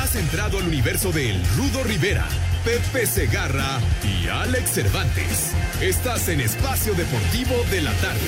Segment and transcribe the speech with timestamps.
[0.00, 2.26] Has entrado al universo de El Rudo Rivera,
[2.64, 5.52] Pepe Segarra y Alex Cervantes.
[5.82, 8.18] Estás en Espacio Deportivo de la Tarde.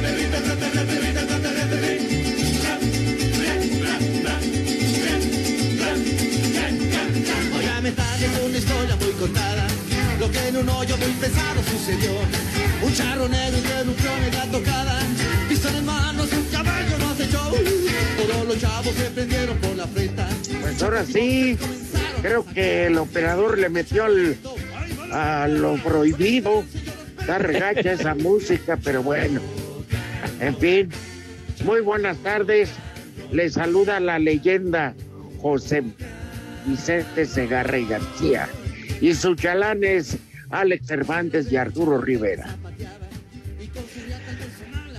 [8.21, 9.67] Haciendo una historia muy contada.
[10.19, 12.11] Lo que en un hoyo muy pesado sucedió.
[12.83, 14.99] Un charro negro interrumpió la tocada.
[15.49, 17.51] Pistón en manos, un caballo no hace show.
[17.51, 20.21] Todos los chavos se prendieron por la frente.
[20.61, 21.57] Pues ahora sí,
[22.21, 24.37] creo que el operador le metió al-
[25.11, 26.63] a lo prohibido.
[27.19, 29.41] Está regacha esa música, pero bueno.
[30.39, 30.91] En fin,
[31.65, 32.69] muy buenas tardes.
[33.31, 34.93] Le saluda la leyenda
[35.41, 35.81] José
[36.65, 38.49] Vicente Segarra y García.
[38.99, 40.17] Y sus chalanes
[40.51, 42.55] Alex Cervantes y Arturo Rivera.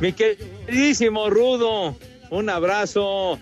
[0.01, 1.97] Mi queridísimo Rudo,
[2.31, 3.39] un abrazo.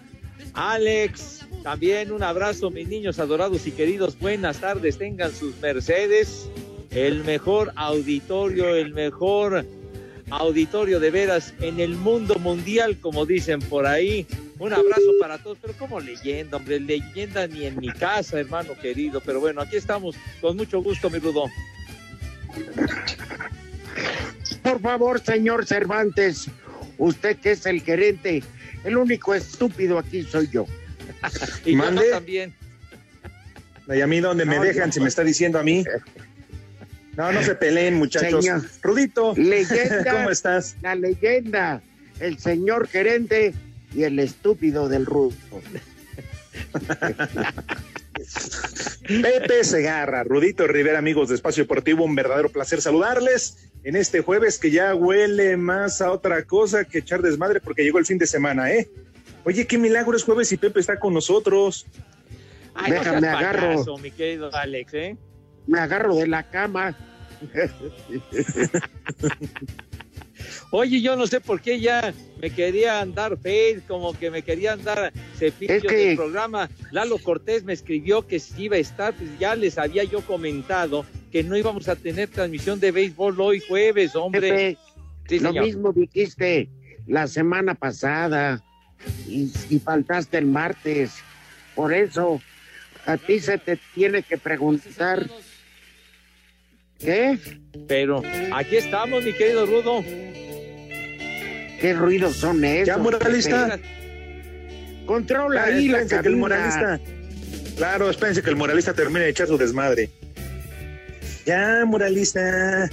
[0.53, 4.19] Alex, también un abrazo, mis niños adorados y queridos.
[4.19, 6.51] Buenas tardes, tengan sus Mercedes.
[6.91, 9.65] El mejor auditorio, el mejor
[10.31, 14.27] auditorio de veras en el mundo mundial, como dicen por ahí.
[14.61, 19.23] Un abrazo para todos, pero como leyenda, hombre, leyenda ni en mi casa, hermano querido.
[19.25, 21.47] Pero bueno, aquí estamos con mucho gusto, mi Rudo.
[24.63, 26.49] Por favor, señor Cervantes,
[26.99, 28.43] usted que es el gerente,
[28.85, 30.67] el único estúpido aquí soy yo.
[31.65, 32.11] Y yo Mande.
[32.11, 32.55] también.
[33.89, 34.93] Y a mí donde me dejan, no.
[34.93, 35.85] si me está diciendo a mí.
[37.17, 38.45] No, no se peleen, muchachos.
[38.45, 38.63] Señor.
[38.83, 40.05] Rudito, Leyenda.
[40.13, 40.77] ¿cómo estás?
[40.83, 41.83] La leyenda,
[42.21, 43.55] el señor gerente
[43.95, 45.35] y el estúpido del rudo.
[49.07, 54.59] Pepe Segarra, Rudito Rivera, amigos de Espacio Deportivo, un verdadero placer saludarles en este jueves
[54.59, 58.27] que ya huele más a otra cosa que echar desmadre porque llegó el fin de
[58.27, 58.89] semana, ¿eh?
[59.45, 61.87] Oye, qué milagro es jueves y Pepe está con nosotros.
[62.75, 63.69] Ay, no Déjame seas agarro.
[63.69, 65.17] payaso, mi querido Alex, ¿eh?
[65.67, 66.97] Me agarro de la cama.
[70.71, 74.73] Oye, yo no sé por qué ya me quería andar Face, como que me quería
[74.73, 76.71] andar cepillo Es que- del programa.
[76.91, 81.05] Lalo Cortés me escribió que sí iba a estar, pues ya les había yo comentado
[81.31, 84.41] que no íbamos a tener transmisión de béisbol hoy jueves, hombre.
[84.41, 84.79] Pepe,
[85.29, 86.69] Sí, lo mismo dijiste
[87.07, 88.65] la semana pasada
[89.29, 91.13] y, y faltaste el martes.
[91.77, 92.41] Por eso,
[93.07, 95.31] a ti se te tiene que preguntar.
[97.01, 97.39] ¿Qué?
[97.89, 98.23] Pero
[98.55, 100.03] aquí estamos, mi querido Rudo.
[101.81, 102.87] ¿Qué ruidos son esos?
[102.89, 103.69] Ya, moralista.
[103.77, 105.05] Pepe?
[105.07, 107.01] Controla Ah, ahí la que el moralista.
[107.77, 110.11] Claro, espérense que el moralista termine de echar su desmadre.
[111.47, 112.85] Ya, moralista.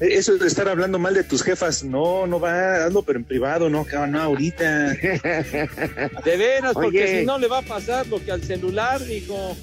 [0.00, 3.24] E- Eso de estar hablando mal de tus jefas, no, no va, hazlo, pero en
[3.26, 4.94] privado, no, cabrón, no, ahorita.
[6.24, 7.20] De veras, porque Oye.
[7.20, 9.54] si no le va a pasar lo que al celular, dijo.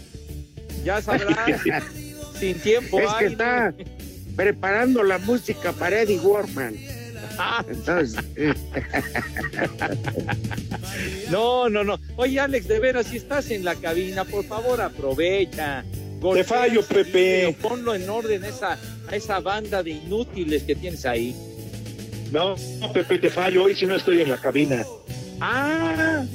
[0.85, 1.35] Ya sabrás,
[2.39, 3.73] sin tiempo Es que está
[4.35, 6.75] preparando la música para Eddie Warman.
[7.39, 8.53] Ah, Entonces, eh,
[11.29, 11.99] No, no, no.
[12.15, 15.83] Oye, Alex, de veras, si estás en la cabina, por favor, aprovecha.
[16.33, 17.11] Te fallo, Pepe.
[17.11, 21.35] video, Ponlo en orden esa, a esa banda de inútiles que tienes ahí.
[22.31, 23.63] No, no, Pepe, te fallo.
[23.65, 24.83] Hoy si no estoy en la cabina.
[25.39, 26.25] Ah,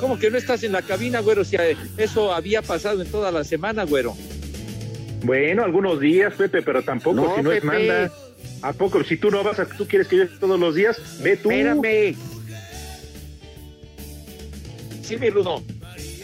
[0.00, 1.44] ¿cómo que no estás en la cabina, güero?
[1.44, 4.16] Si eh, eso había pasado en toda la semana, güero.
[5.22, 8.10] Bueno, algunos días, Pepe, pero tampoco No, si no es manda.
[8.62, 9.02] ¿A poco?
[9.04, 11.50] Si tú no vas, a, tú quieres que yo esté todos los días, ve tú.
[11.50, 12.14] espérame.
[15.02, 15.62] Sí, mi Rudo.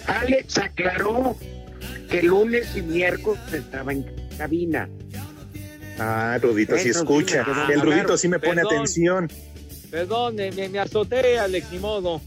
[0.07, 1.37] Alex aclaró
[2.11, 4.05] que lunes y miércoles estaba en
[4.37, 4.89] cabina.
[5.99, 7.39] Ah, Rudito, sí escucha.
[7.41, 7.45] el
[7.81, 7.83] claro.
[7.83, 8.75] Rudito sí me pone Perdón.
[8.75, 9.29] atención.
[9.91, 12.21] Perdón, me, me azoté, Alex, ni modo.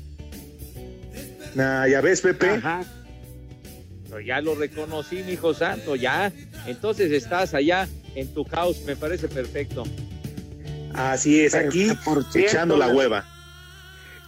[1.54, 2.50] Nah, ya ves, Pepe.
[2.50, 2.84] Ajá.
[4.10, 6.31] Pero ya lo reconocí, mi hijo santo, ya.
[6.68, 9.84] Entonces estás allá en tu house, me parece perfecto.
[10.94, 13.25] Así es, aquí por cierto, echando la hueva.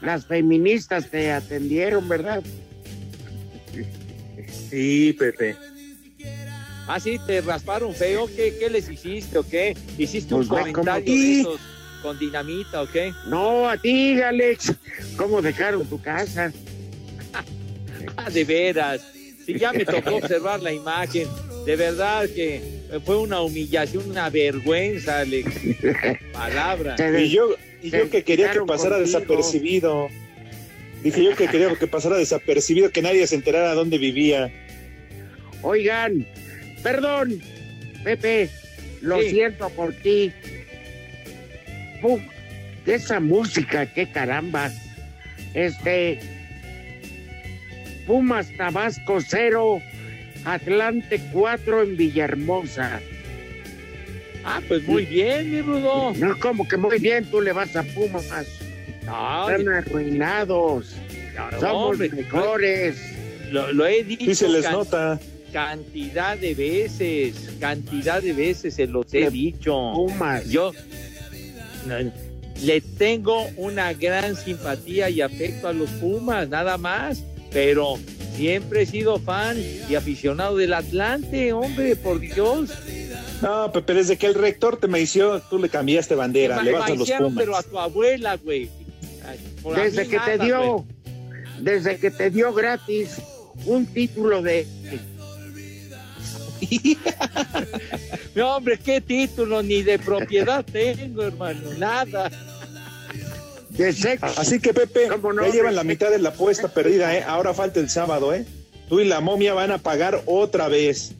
[0.01, 2.41] Las feministas te atendieron, ¿verdad?
[4.69, 5.57] Sí, Pepe.
[6.87, 9.75] Ah, sí, te rasparon feo, ¿qué, qué les hiciste o qué?
[9.97, 11.59] ¿Hiciste un Pues comentario de esos
[12.01, 13.13] con dinamita o qué?
[13.27, 14.73] No, a ti, Alex.
[15.17, 16.51] ¿Cómo dejaron tu casa?
[18.15, 19.01] Ah, de veras.
[19.45, 21.27] Sí, ya me tocó observar la imagen.
[21.65, 22.61] De verdad que
[23.05, 25.53] fue una humillación, una vergüenza, Alex.
[26.33, 26.95] Palabra.
[27.19, 29.19] Y yo, y yo que quería que pasara contigo.
[29.19, 30.07] desapercibido.
[31.03, 34.51] Dije yo que quería que pasara desapercibido, que nadie se enterara dónde vivía.
[35.61, 36.25] Oigan,
[36.83, 37.41] perdón,
[38.03, 38.49] Pepe,
[39.01, 39.29] lo Sí.
[39.29, 40.31] siento por ti.
[42.01, 42.21] Uf,
[42.85, 44.71] esa música, qué caramba.
[45.53, 46.19] Este.
[48.07, 49.81] Pumas Tabasco 0,
[50.45, 52.99] Atlante 4 en Villahermosa.
[54.45, 56.13] Ah, pues muy bien, mi Rudo.
[56.15, 58.25] No, como que muy bien, tú le vas a Pumas.
[59.05, 60.95] No, Están arruinados.
[61.35, 62.97] no, Somos hombre, mejores.
[63.51, 65.19] Lo, lo he dicho Sí se les can- nota.
[65.51, 69.71] cantidad de veces, cantidad de veces se los he Le- dicho.
[69.95, 70.47] Pumas.
[70.49, 70.71] Yo
[72.61, 77.95] le tengo una gran simpatía y afecto a los Pumas, nada más, pero
[78.39, 79.57] siempre he sido fan
[79.89, 82.69] y aficionado del Atlante, hombre, por Dios.
[83.41, 86.89] No, Pepe, desde que el rector te maició, tú le cambiaste bandera, Me le vas
[86.89, 87.33] a los Pumas.
[87.35, 88.69] pero a tu abuela, güey.
[89.75, 90.85] Desde que te nada, dio, güey.
[91.59, 93.17] desde que te dio gratis
[93.65, 94.65] un título de,
[98.35, 102.31] No, hombre, qué título ni de propiedad tengo, hermano, nada.
[103.85, 104.25] De sexo.
[104.37, 105.45] Así que, Pepe, ¿Cómo no?
[105.45, 107.23] ya llevan la mitad de la apuesta perdida, ¿eh?
[107.25, 108.45] Ahora falta el sábado, ¿eh?
[108.87, 111.13] Tú y la momia van a pagar otra vez.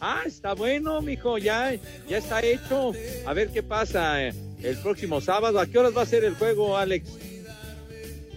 [0.00, 1.74] Ah, está bueno, mijo, ya,
[2.08, 2.92] ya está hecho.
[3.26, 5.58] A ver qué pasa eh, el próximo sábado.
[5.58, 7.08] ¿A qué horas va a ser el juego, Alex?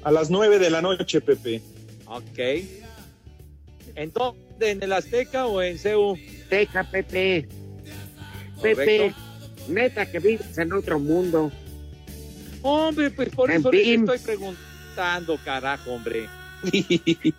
[0.03, 1.61] A las nueve de la noche, Pepe.
[2.05, 2.39] Ok.
[3.95, 4.71] ¿En dónde?
[4.71, 6.17] ¿En el Azteca o en CEU?
[6.49, 7.49] Teca, Pepe.
[8.61, 9.21] Pepe, Correcto.
[9.67, 11.51] neta que vives en otro mundo.
[12.69, 16.27] Hombre, pues por En eso les estoy preguntando, carajo, hombre.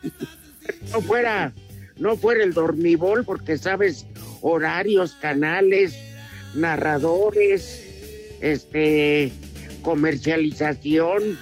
[0.92, 1.52] No fuera,
[1.96, 4.04] no fuera el dormibol porque sabes
[4.42, 5.96] horarios, canales,
[6.54, 7.84] narradores,
[8.42, 9.32] este,
[9.82, 11.38] comercialización,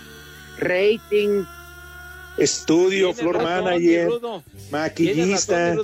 [0.58, 1.44] rating.
[2.38, 5.76] Estudio, floor razón, manager, razón, maquillista.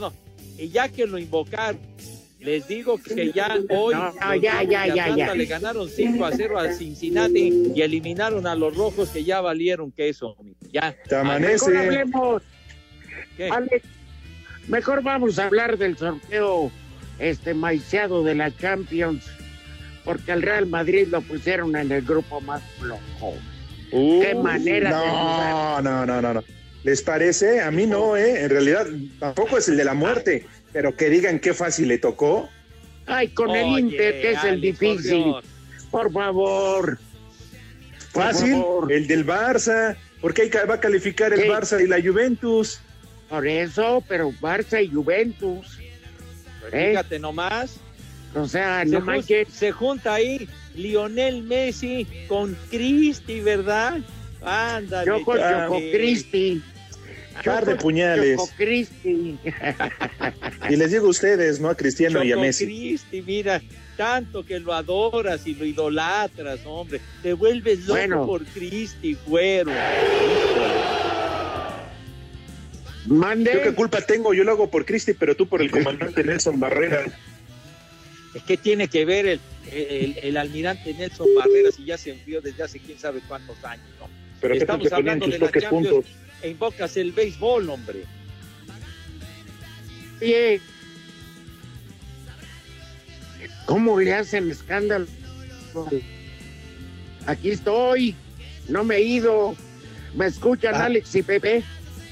[0.56, 1.76] Y ya que lo invocar,
[2.42, 6.58] les digo que ya hoy No, no, ya, ya, ya, le ganaron 5 a 0
[6.58, 10.36] al Cincinnati y eliminaron a los rojos que ya valieron queso.
[10.72, 10.92] Ya.
[10.92, 11.78] Te Mejor amanece.
[11.78, 12.42] hablemos,
[13.36, 13.48] ¿Qué?
[13.48, 13.84] Alex,
[14.68, 16.70] mejor vamos a hablar del sorteo
[17.18, 19.24] este maiciado de la Champions,
[20.04, 23.34] porque al Real Madrid lo pusieron en el grupo más flojo.
[23.90, 25.82] Qué manera de jugar.
[25.82, 26.44] No, no, no, no, no.
[26.82, 27.60] ¿Les parece?
[27.60, 28.42] A mí no, ¿eh?
[28.42, 28.86] En realidad
[29.20, 32.48] tampoco es el de la muerte, pero que digan qué fácil le tocó.
[33.06, 35.34] Ay, con el Inter, que es el Alex, difícil.
[35.90, 36.98] Por favor.
[38.12, 38.92] Por Fácil, favor.
[38.92, 39.96] el del Barça.
[40.20, 41.40] porque ahí va a calificar el.
[41.50, 42.80] Barça y la Juventus?
[43.28, 45.78] Por eso, pero Barça y Juventus.
[46.60, 46.88] Pues ¿Eh?
[46.90, 47.76] Fíjate nomás.
[48.34, 49.48] O sea, Se, no jun- manches.
[49.52, 53.98] se junta ahí Lionel Messi con Cristi, ¿verdad?
[54.42, 55.06] Ándale.
[55.10, 55.90] Choco, Ah, Choco sí.
[55.92, 56.62] Cristi.
[57.44, 58.36] Par de puñales.
[58.36, 59.38] Choco Cristi.
[60.70, 61.68] Y les digo a ustedes, ¿no?
[61.68, 62.64] A Cristiano y a Messi.
[62.66, 63.60] Cristi, mira,
[63.96, 67.00] tanto que lo adoras y lo idolatras, hombre.
[67.22, 68.26] Te vuelves loco Bueno.
[68.26, 69.72] por Cristi, güero.
[69.72, 69.78] Yo
[73.06, 73.74] qué Mande.
[73.74, 77.04] culpa tengo, yo lo hago por Cristi, pero tú por el comandante Nelson Barrera.
[78.34, 79.40] Es que tiene que ver el,
[79.72, 83.84] el, el almirante Nelson Barreras y ya se envió desde hace quién sabe cuántos años,
[84.00, 84.08] ¿no?
[84.40, 86.10] Pero Estamos hablando tus de la toques Champions juntos.
[86.42, 88.04] E invocas el béisbol, hombre.
[90.20, 90.60] Oye,
[93.66, 95.06] ¿Cómo le hacen escándalo?
[97.26, 98.14] Aquí estoy.
[98.68, 99.54] No me he ido.
[100.14, 100.86] ¿Me escuchan, Ah.
[100.86, 101.62] Alex y Pepe?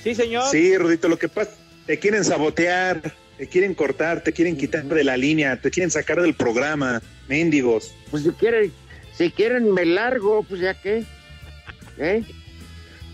[0.03, 0.45] Sí, señor.
[0.51, 1.51] Sí, Rudito, lo que pasa,
[1.87, 6.23] te quieren sabotear, te quieren cortar, te quieren quitar de la línea, te quieren sacar
[6.23, 7.93] del programa, mendigos.
[8.11, 8.73] Pues si quieren,
[9.15, 11.05] si quieren me largo, pues ya qué.
[11.99, 12.23] ¿Eh?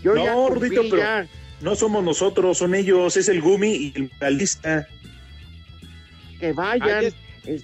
[0.03, 1.27] Yo No, ya cumplí, Rudito, pero- ya,
[1.61, 4.87] No somos nosotros, son ellos, es el Gumi y el Balista.
[6.39, 7.05] Que vayan.
[7.05, 7.63] Es-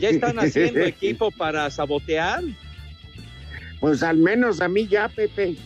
[0.00, 2.42] ¿Ya están haciendo equipo para sabotear?
[3.80, 5.56] Pues al menos a mí ya, Pepe.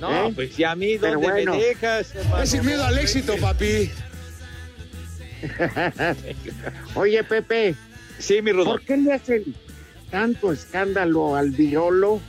[0.00, 0.32] No, ¿Eh?
[0.34, 1.54] pues ya a mí, Pero ¿dónde bueno.
[1.56, 2.14] me dejas?
[2.14, 2.42] hermano?
[2.42, 3.90] Es sin miedo al éxito, papi.
[6.94, 7.74] Oye, Pepe,
[8.18, 8.64] Sí, mi Rudo.
[8.66, 9.44] ¿por qué le hacen
[10.10, 12.20] tanto escándalo al Virolo?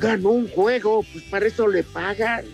[0.00, 2.44] Ganó un juego, pues para eso le pagan.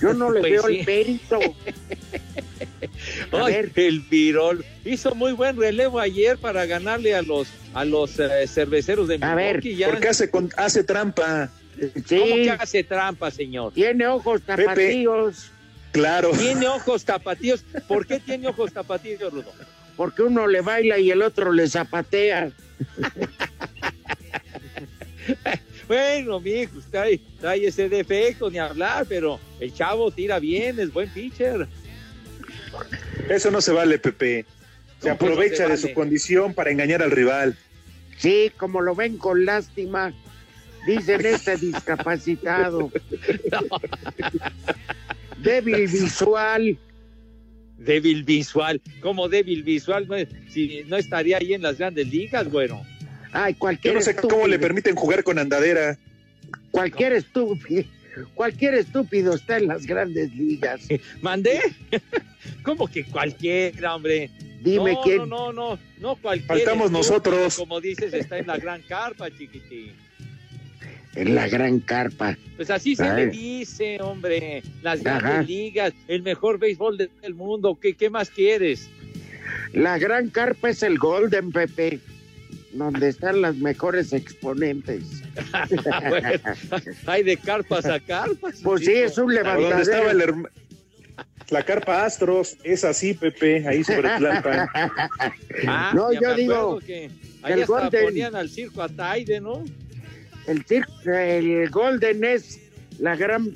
[0.00, 0.78] Yo no le Pues veo sí.
[0.80, 1.40] el mérito.
[3.32, 3.72] A Ay, ver.
[3.76, 9.08] el Virol hizo muy buen relevo ayer para ganarle a los a los eh, cerveceros
[9.08, 9.76] de A ver, Milwaukee.
[9.76, 9.88] ya.
[9.90, 11.50] Porque hace, con- hace trampa.
[11.78, 13.72] ¿Cómo Sí, que hace trampa, señor?
[13.72, 15.50] tiene ojos tapatíos,
[15.90, 16.30] Claro.
[16.30, 17.64] Tiene ojos tapatíos.
[17.88, 19.52] ¿Por qué tiene ojos tapatíos, Rudo?
[19.96, 22.50] porque uno le baila y el otro le zapatea.
[25.92, 31.06] Bueno, mijo, trae, trae ese defecto, ni hablar, pero el chavo tira bien, es buen
[31.10, 31.68] pitcher.
[33.28, 34.46] Eso no se vale, Pepe.
[35.02, 35.76] Se No, pues no aprovecha se de vale.
[35.82, 37.58] su condición para engañar al rival.
[38.16, 40.14] Sí, como lo ven con lástima,
[40.86, 42.90] dicen este discapacitado.
[45.42, 46.78] Débil visual.
[47.76, 48.80] Débil visual.
[49.02, 50.16] Como débil visual, no,
[50.48, 52.82] si no estaría ahí en las grandes ligas, bueno.
[53.32, 55.98] Ay, Yo cualquier no sé cómo estúpido, le permiten jugar con andadera.
[56.70, 57.84] cualquier estúpido,
[58.34, 60.82] cualquier estúpido está en las grandes ligas.
[61.22, 61.60] ¿Mandé?
[62.62, 64.30] ¿Cómo que cualquiera, hombre?
[64.62, 65.18] Dime no, quién.
[65.18, 66.54] No, no, no, no cualquiera.
[66.54, 67.56] Faltamos nosotros.
[67.56, 69.92] Como dices, está en la gran carpa, chiquitín.
[71.14, 72.36] En la gran carpa.
[72.56, 74.62] Pues así se le dice, hombre.
[74.82, 75.18] Las Ajá.
[75.20, 77.78] grandes ligas, el mejor béisbol de- del mundo.
[77.80, 78.88] ¿Qué, qué más quieres?
[79.72, 81.98] La gran carpa es el Golden Pepe,
[82.72, 85.02] donde están las mejores exponentes.
[86.08, 86.28] Bueno,
[87.06, 88.60] hay de carpas a carpas.
[88.62, 90.10] Pues sí, es un ¿Dónde estaba levantadero.
[90.10, 90.50] el herma-
[91.50, 94.68] La carpa Astros, es así, Pepe, ahí sobre Tlalpan.
[95.66, 97.10] Ah, No, yo digo que
[97.42, 99.64] ahí el hasta Golden- ponían al circo a Taide, ¿no?
[100.46, 102.60] El, cir- el Golden es
[102.98, 103.50] la gran,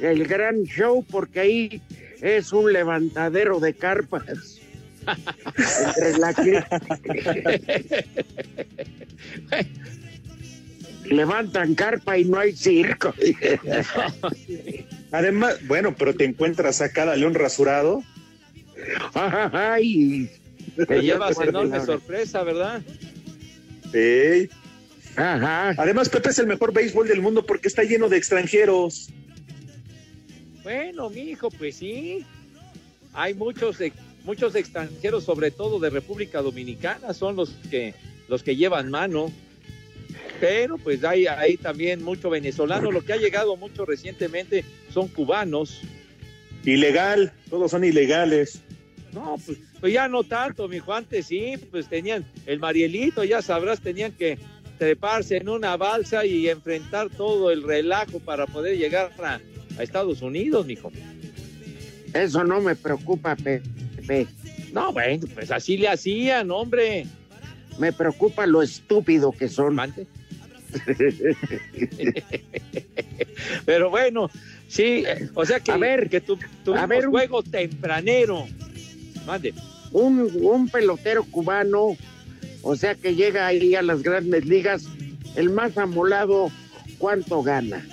[0.00, 1.82] el gran show porque ahí
[2.20, 4.57] es un levantadero de carpas.
[5.06, 6.34] Entre la
[11.04, 13.14] Levantan carpa y no hay circo.
[15.10, 18.02] Además, bueno, pero te encuentras a cada león rasurado.
[19.14, 20.30] Ay,
[20.86, 22.82] Te llevas enorme sorpresa, ¿verdad?
[23.92, 24.48] Sí.
[25.16, 25.74] Ajá.
[25.78, 29.10] Además, Pepe es el mejor béisbol del mundo porque está lleno de extranjeros.
[30.62, 32.24] Bueno, mijo, pues sí.
[33.14, 33.80] Hay muchos
[34.28, 37.94] muchos extranjeros, sobre todo de República Dominicana, son los que
[38.28, 39.32] los que llevan mano.
[40.38, 42.92] Pero pues hay ahí también mucho venezolano.
[42.92, 45.80] Lo que ha llegado mucho recientemente son cubanos.
[46.62, 48.60] Ilegal, todos son ilegales.
[49.14, 50.92] No, pues, pues ya no tanto, mijo.
[50.92, 54.38] Antes sí, pues tenían el Marielito, ya sabrás, tenían que
[54.76, 59.40] treparse en una balsa y enfrentar todo el relajo para poder llegar a,
[59.78, 60.92] a Estados Unidos, mijo.
[62.12, 63.34] Eso no me preocupa,
[64.72, 67.06] No, bueno, pues así le hacían, hombre.
[67.78, 69.74] Me preocupa lo estúpido que son.
[69.74, 70.06] Mande.
[73.64, 74.30] Pero bueno,
[74.68, 76.38] sí, o sea que, A ver, que tu,
[76.74, 78.46] a ver, un- juego tempranero.
[79.26, 79.54] Mande.
[79.92, 81.96] Un, un pelotero cubano,
[82.62, 84.84] o sea que llega ahí a las grandes ligas,
[85.34, 86.50] el más amolado,
[86.98, 87.86] ¿cuánto gana?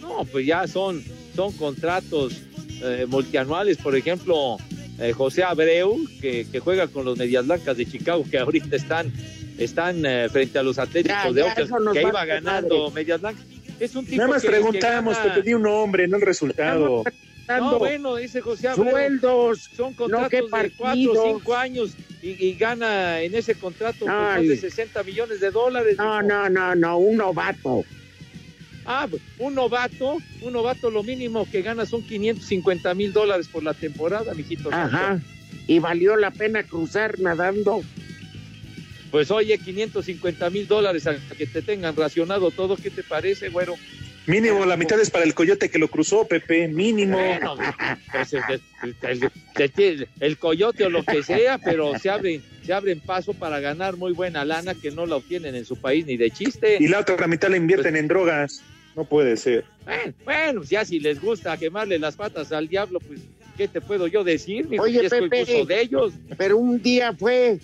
[0.00, 1.02] No, pues ya son,
[1.34, 2.34] son contratos
[2.82, 4.58] eh, multianuales, por ejemplo,
[4.98, 9.12] eh, José Abreu, que, que juega con los Medias Blancas de Chicago, que ahorita están,
[9.58, 12.94] están eh, frente a los Atléticos Ya, de Oakland, que iba ganando madre.
[12.94, 13.44] Medias Blancas.
[13.78, 16.22] Es un tipo Nada más que- que preguntamos, gana- te pedí un nombre, no el
[16.22, 17.04] resultado.
[17.48, 18.90] No, bueno, dice José Abreu.
[18.90, 24.04] sueldos, Son contratos qué de cuatro o cinco años y, y gana en ese contrato
[24.06, 25.96] más de 60 millones de dólares.
[25.96, 27.84] No, no, no, no, un novato.
[28.86, 33.62] Ah, pues, un novato, un novato lo mínimo que gana son 550 mil dólares por
[33.64, 34.68] la temporada, mijito.
[34.72, 35.20] Ajá.
[35.66, 37.82] Y valió la pena cruzar nadando.
[39.10, 43.74] Pues oye, 550 mil dólares a que te tengan racionado todo, ¿qué te parece, güero?
[44.26, 47.16] Mínimo, la mitad es para el coyote que lo cruzó, Pepe, mínimo.
[47.16, 47.56] Bueno,
[48.10, 48.42] pues, el,
[48.82, 49.30] el-
[49.76, 53.96] el- el coyote o lo que sea, pero se abren, se abren paso para ganar
[53.96, 56.76] muy buena lana que no la obtienen en su país ni de chiste.
[56.80, 58.62] Y la otra mitad la invierten en drogas.
[58.96, 59.64] No puede ser.
[59.84, 63.20] Bueno, bueno, ya si les gusta quemarle las patas al diablo, pues,
[63.56, 64.66] ¿qué te puedo yo decir?
[64.68, 64.82] mijo?
[64.84, 65.44] Oye, Pepe.
[65.66, 66.14] de ellos.
[66.38, 67.58] Pero un día fue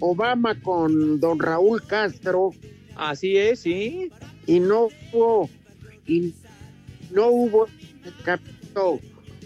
[0.00, 2.52] Obama con don Raúl Castro
[2.96, 4.10] Así es, sí.
[4.46, 5.48] y no hubo,
[6.06, 6.34] y
[7.12, 7.66] no hubo
[8.24, 8.40] cap-
[8.74, 9.00] correcto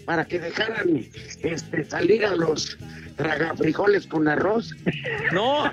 [0.05, 1.05] para que dejaran
[1.43, 2.77] este, salir a los
[3.17, 4.75] tragafrijoles con arroz.
[5.33, 5.71] No,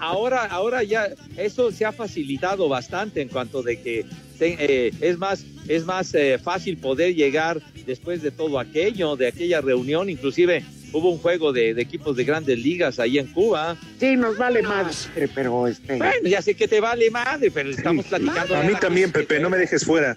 [0.00, 4.04] ahora, ahora ya eso se ha facilitado bastante en cuanto de que
[4.40, 9.60] eh, es más, es más eh, fácil poder llegar después de todo aquello, de aquella
[9.60, 13.76] reunión, inclusive hubo un juego de, de equipos de grandes ligas ahí en Cuba.
[14.00, 15.96] Sí, nos vale más, pero este.
[15.96, 18.56] Bueno, ya sé que te vale madre, pero estamos platicando.
[18.56, 20.16] A mí también, Pepe, no me dejes fuera.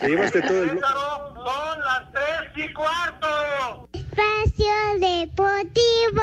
[0.00, 0.70] Te llevaste todo el.
[0.70, 3.88] Son las tres y cuarto.
[3.92, 6.22] Espacio Deportivo.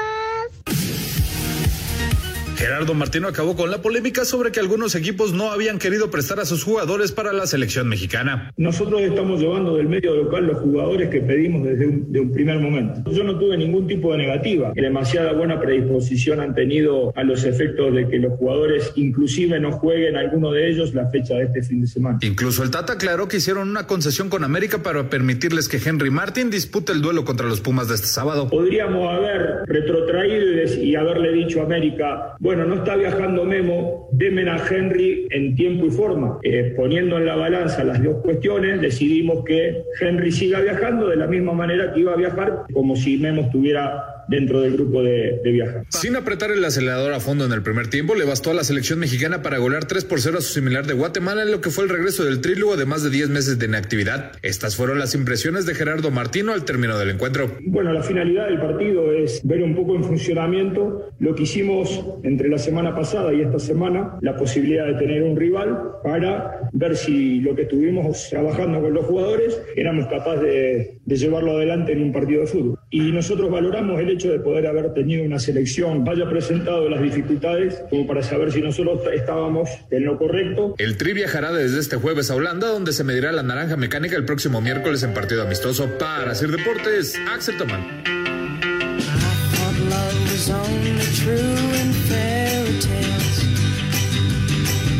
[2.62, 6.46] Gerardo Martino acabó con la polémica sobre que algunos equipos no habían querido prestar a
[6.46, 8.54] sus jugadores para la selección mexicana.
[8.56, 12.60] Nosotros estamos llevando del medio local los jugadores que pedimos desde un, de un primer
[12.60, 13.10] momento.
[13.12, 14.74] Yo no tuve ningún tipo de negativa.
[14.76, 20.16] Demasiada buena predisposición han tenido a los efectos de que los jugadores inclusive no jueguen
[20.16, 22.20] alguno de ellos la fecha de este fin de semana.
[22.22, 26.52] Incluso el Tata aclaró que hicieron una concesión con América para permitirles que Henry Martin
[26.52, 28.50] dispute el duelo contra los Pumas de este sábado.
[28.50, 30.46] Podríamos haber retrotraído
[30.78, 35.56] y, y haberle dicho a América, bueno, no está viajando Memo, demen a Henry en
[35.56, 36.40] tiempo y forma.
[36.44, 41.28] Eh, poniendo en la balanza las dos cuestiones, decidimos que Henry siga viajando de la
[41.28, 45.52] misma manera que iba a viajar, como si Memo estuviera dentro del grupo de, de
[45.52, 45.84] viajar.
[45.90, 48.98] Sin apretar el acelerador a fondo en el primer tiempo, le bastó a la selección
[48.98, 51.84] mexicana para golear 3 por 0 a su similar de Guatemala en lo que fue
[51.84, 54.32] el regreso del trílogo de más de 10 meses de inactividad.
[54.42, 57.52] Estas fueron las impresiones de Gerardo Martino al término del encuentro.
[57.66, 62.48] Bueno, la finalidad del partido es ver un poco en funcionamiento lo que hicimos entre
[62.48, 67.42] la semana pasada y esta semana, la posibilidad de tener un rival para ver si
[67.42, 72.12] lo que estuvimos trabajando con los jugadores éramos capaces de, de llevarlo adelante en un
[72.14, 72.80] partido de fútbol.
[72.90, 77.82] Y nosotros valoramos el hecho de poder haber tenido una selección, haya presentado las dificultades
[77.90, 82.32] como para saber si nosotros estábamos en lo correcto El Tri viajará desde este jueves
[82.32, 85.90] a Holanda, donde se medirá la naranja mecánica el próximo miércoles en partido amistoso.
[86.00, 87.82] Para Sir Deportes, Axel Tomán.
[88.04, 93.44] Thought love was only true in fairy tales.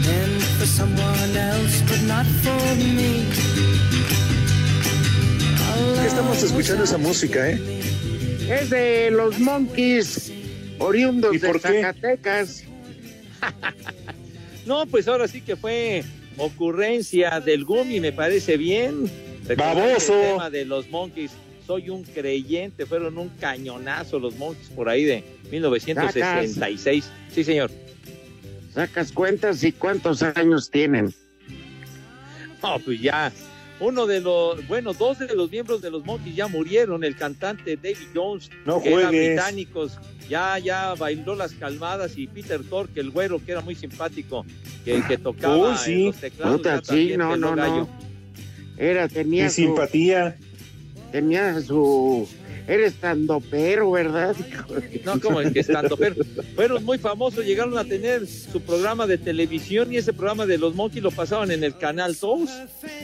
[0.08, 3.26] And for someone else, but not for me.
[6.02, 7.60] ¿Qué estamos escuchando esa música, eh?
[8.52, 10.30] Es de los Monkeys,
[10.78, 11.60] oriundos ¿Y de?
[11.60, 12.66] Zacatecas.
[14.64, 16.04] No, pues ahora sí que fue
[16.38, 19.10] ocurrencia del Gumi, me parece bien.
[19.58, 20.14] Baboso.
[20.14, 21.32] El tema de los Monkeys.
[21.66, 27.10] Soy un creyente, fueron un cañonazo los Monkeys por ahí de 1966.
[27.34, 27.72] Sí, señor.
[28.74, 31.12] Sacas cuentas y cuántos años tienen.
[32.62, 33.32] No, pues ya.
[33.82, 37.04] Uno de los, bueno, dos de los miembros de los Monkeys ya murieron.
[37.04, 39.98] El cantante David Jones, No que eran británicos,
[40.30, 42.16] ya, ya bailó las calmadas.
[42.16, 44.46] Y Peter Tork, el güero, que era muy simpático,
[44.86, 46.58] que, que tocaba en los teclados.
[46.58, 47.90] Puta, sí, también no, no, no.
[48.78, 50.38] Era, tenía su, simpatía.
[51.12, 52.28] tenía su,
[52.72, 52.96] eres
[53.50, 54.36] pero, ¿verdad?
[55.04, 56.16] No, como el que estando, pero
[56.56, 60.74] fueron muy famosos, llegaron a tener su programa de televisión y ese programa de los
[60.74, 62.50] Monkeys lo pasaban en el canal 2,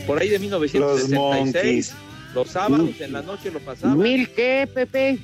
[0.06, 1.14] por ahí de 1966.
[1.14, 1.94] Monkeys.
[2.34, 3.98] Los sábados en la noche lo pasaban.
[3.98, 5.18] ¿Mil qué, Pepe?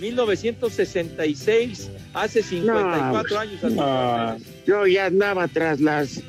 [0.00, 3.60] 1966, hace 54 No, años.
[3.78, 6.20] Ah, Yo ya andaba tras las,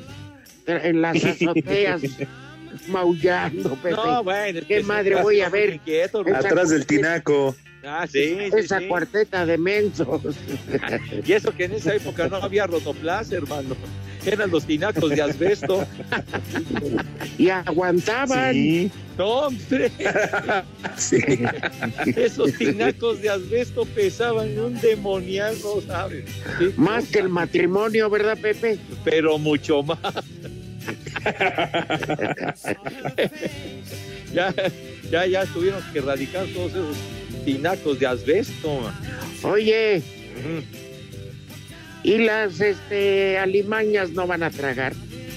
[0.66, 2.02] en las azoteas,
[2.88, 3.96] maullando, Pepe.
[3.96, 5.80] No, bueno, es ¿Qué que madre voy a ver?
[6.34, 7.54] atrás del tinaco.
[7.88, 8.88] Ah, sí, sí, Esa sí.
[8.88, 10.20] cuarteta de mensos.
[11.24, 13.76] Y eso que en esa época no había rotoplas, hermano.
[14.24, 15.86] Eran los tinacos de asbesto.
[17.38, 18.52] y aguantaban.
[18.54, 18.90] Sí.
[19.16, 19.92] No, hombre.
[20.96, 21.18] sí.
[22.16, 26.24] Esos tinacos de asbesto pesaban un demoniaco, ¿sabes?
[26.76, 28.78] Más que el matrimonio, ¿verdad, Pepe?
[29.04, 30.00] Pero mucho más.
[34.32, 34.54] ya,
[35.10, 36.96] ya, ya tuvieron que erradicar todos esos
[37.44, 38.92] tinacos de asbesto.
[39.42, 40.02] Oye,
[42.02, 44.94] y las este alimañas no van a tragar.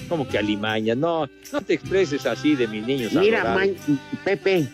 [0.08, 3.14] Como que alimaña, no, no te expreses así de mis niños.
[3.14, 3.56] Mira,
[4.26, 4.68] Pepe,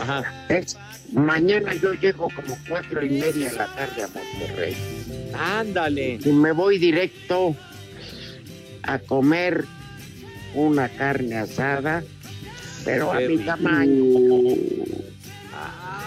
[0.00, 0.24] Ajá.
[0.48, 0.76] es-
[1.12, 4.76] mañana yo llego como cuatro y media de la tarde a Monterrey.
[5.34, 6.18] Ándale.
[6.24, 7.54] Y me voy directo
[8.82, 9.64] a comer
[10.54, 12.02] una carne asada,
[12.84, 13.44] pero a mi rico.
[13.44, 14.04] tamaño.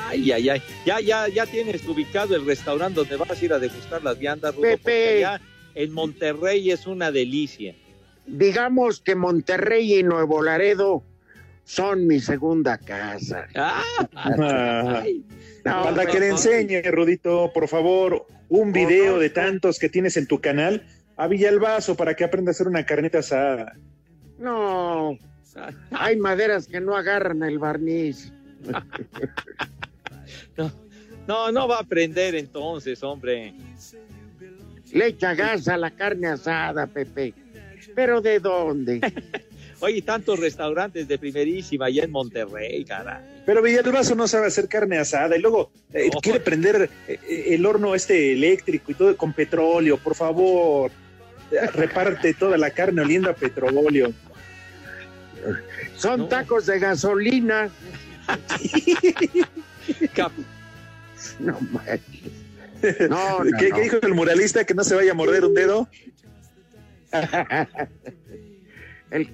[0.10, 0.62] Ay, ay, ay.
[0.86, 4.54] Ya, ya, ya tienes ubicado el restaurante donde vas a ir a degustar las viandas,
[4.56, 4.78] Rudo, Pepe.
[4.82, 5.42] porque allá
[5.76, 7.76] en Monterrey es una delicia.
[8.26, 11.04] Digamos que Monterrey y Nuevo Laredo
[11.66, 13.48] son mi segunda casa.
[13.56, 13.84] Ah,
[15.02, 15.24] ay.
[15.66, 16.36] No, Para que le no.
[16.36, 21.96] enseñe, Rudito, por favor, un video de tantos que tienes en tu canal a Villalbazo
[21.96, 23.74] para que aprenda a hacer una carnita asada.
[24.44, 25.18] No,
[25.92, 28.32] hay maderas que no agarran el barniz.
[31.26, 33.54] No, no va a aprender entonces, hombre.
[34.92, 37.34] Le echa gas a la carne asada, Pepe.
[37.96, 39.00] ¿Pero de dónde?
[39.80, 43.22] Oye, tantos restaurantes de primerísima allá en Monterrey, cara.
[43.46, 47.96] Pero Villalbazo no sabe hacer carne asada y luego eh, quiere prender eh, el horno
[47.96, 50.92] este eléctrico y todo con petróleo, por favor.
[51.74, 54.14] Reparte toda la carne oliendo a petróleo.
[55.98, 57.70] Son tacos de gasolina.
[61.40, 62.44] no manches.
[63.10, 64.66] No, ¿Qué, ¿Qué, dijo el muralista?
[64.66, 65.88] ¿Que no se vaya a morder un dedo?
[69.12, 69.30] el,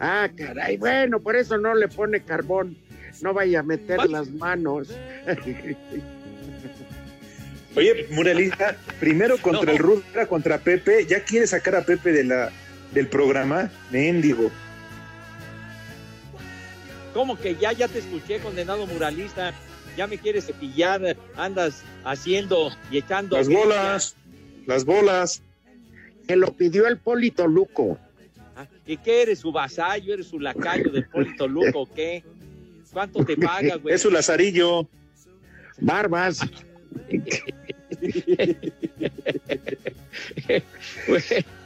[0.00, 2.76] ah, caray, bueno, por eso no le pone carbón.
[3.20, 4.88] No vaya a meter las manos.
[7.74, 12.50] Oye, muralista, primero contra el Rudra, contra Pepe, ¿ya quiere sacar a Pepe de la,
[12.92, 13.70] del programa?
[13.90, 14.50] Mendigo.
[17.18, 19.52] ¿Cómo que ya, ya te escuché, condenado muralista?
[19.96, 23.36] Ya me quieres cepillar, andas haciendo y echando.
[23.36, 24.14] Las bolas,
[24.66, 25.42] las bolas.
[26.28, 27.98] Que lo pidió el Polito Luco.
[28.54, 30.14] Ah, ¿Y qué eres, su vasallo?
[30.14, 32.22] ¿Eres su lacayo del Polito Luco o qué?
[32.92, 33.96] ¿Cuánto te paga, güey?
[33.96, 34.88] Es su lazarillo.
[35.80, 36.38] Barbas.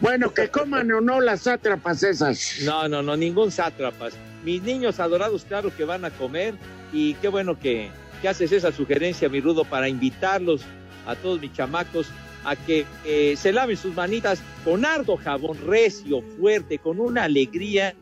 [0.00, 2.58] bueno, que coman o no las sátrapas esas.
[2.62, 4.14] No, no, no, ningún sátrapas.
[4.44, 6.54] Mis niños adorados, claro que van a comer.
[6.92, 10.62] Y qué bueno que, que haces esa sugerencia, mi Rudo, para invitarlos
[11.06, 12.08] a todos mis chamacos
[12.44, 17.94] a que eh, se laven sus manitas con harto jabón recio, fuerte, con una alegría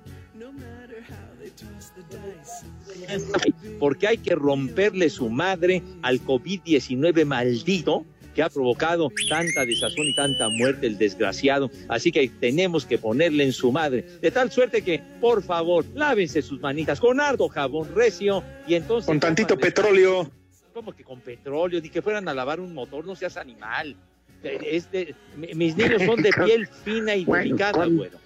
[3.79, 8.05] porque hay que romperle su madre al COVID-19 maldito
[8.41, 11.71] que ha provocado tanta desazón y tanta muerte el desgraciado.
[11.89, 14.03] Así que tenemos que ponerle en su madre.
[14.23, 19.09] De tal suerte que, por favor, lávense sus manitas con harto jabón recio y entonces...
[19.09, 20.31] Con tantito petróleo.
[20.73, 21.83] ¿Cómo que con petróleo?
[21.83, 23.95] Ni que fueran a lavar un motor, no seas animal.
[24.43, 28.19] Este, mis niños son de piel fina y delicada, güero.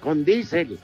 [0.00, 0.78] Con diésel.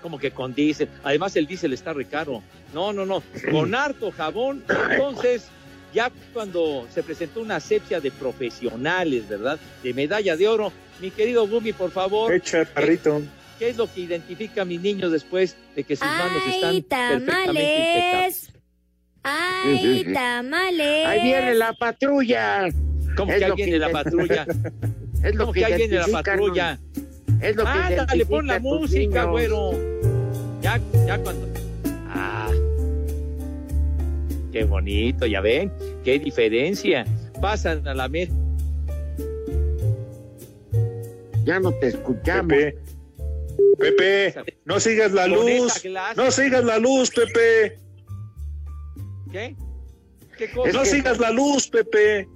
[0.00, 0.88] Como que con diésel.
[1.04, 2.42] Además, el diésel está recaro.
[2.72, 3.22] No, no, no.
[3.50, 4.64] Con harto jabón.
[4.90, 5.50] Entonces,
[5.92, 9.58] ya cuando se presentó una asepsia de profesionales, ¿verdad?
[9.82, 10.72] De medalla de oro.
[11.00, 12.32] Mi querido Gumi, por favor.
[12.32, 13.22] Echa, parrito.
[13.58, 17.52] ¿Qué es lo que identifica a mis niños después de que sus manos están perfectamente
[17.52, 18.52] impecables?
[19.22, 21.06] ¡Ay, tamales!
[21.06, 22.68] Ahí viene la patrulla.
[23.16, 24.46] ¿Cómo que ahí viene la patrulla?
[25.22, 26.80] Es lo ¿Cómo que, que ahí viene la patrulla?
[27.40, 29.30] Es lo que Ándale, pon la música, niños.
[29.30, 29.70] güero.
[30.62, 31.51] Ya, ya cuando.
[34.52, 35.72] Qué bonito, ya ven.
[36.04, 37.06] Qué diferencia.
[37.40, 38.34] Pasan a la mesa.
[41.44, 42.48] Ya no te escuchamos.
[42.48, 42.78] Pepe.
[43.78, 45.82] Pepe, no sigas la luz.
[46.16, 47.78] No sigas la luz, Pepe.
[49.32, 49.56] ¿Qué?
[50.36, 50.72] ¿Qué cosa?
[50.72, 52.28] No sigas la luz, Pepe.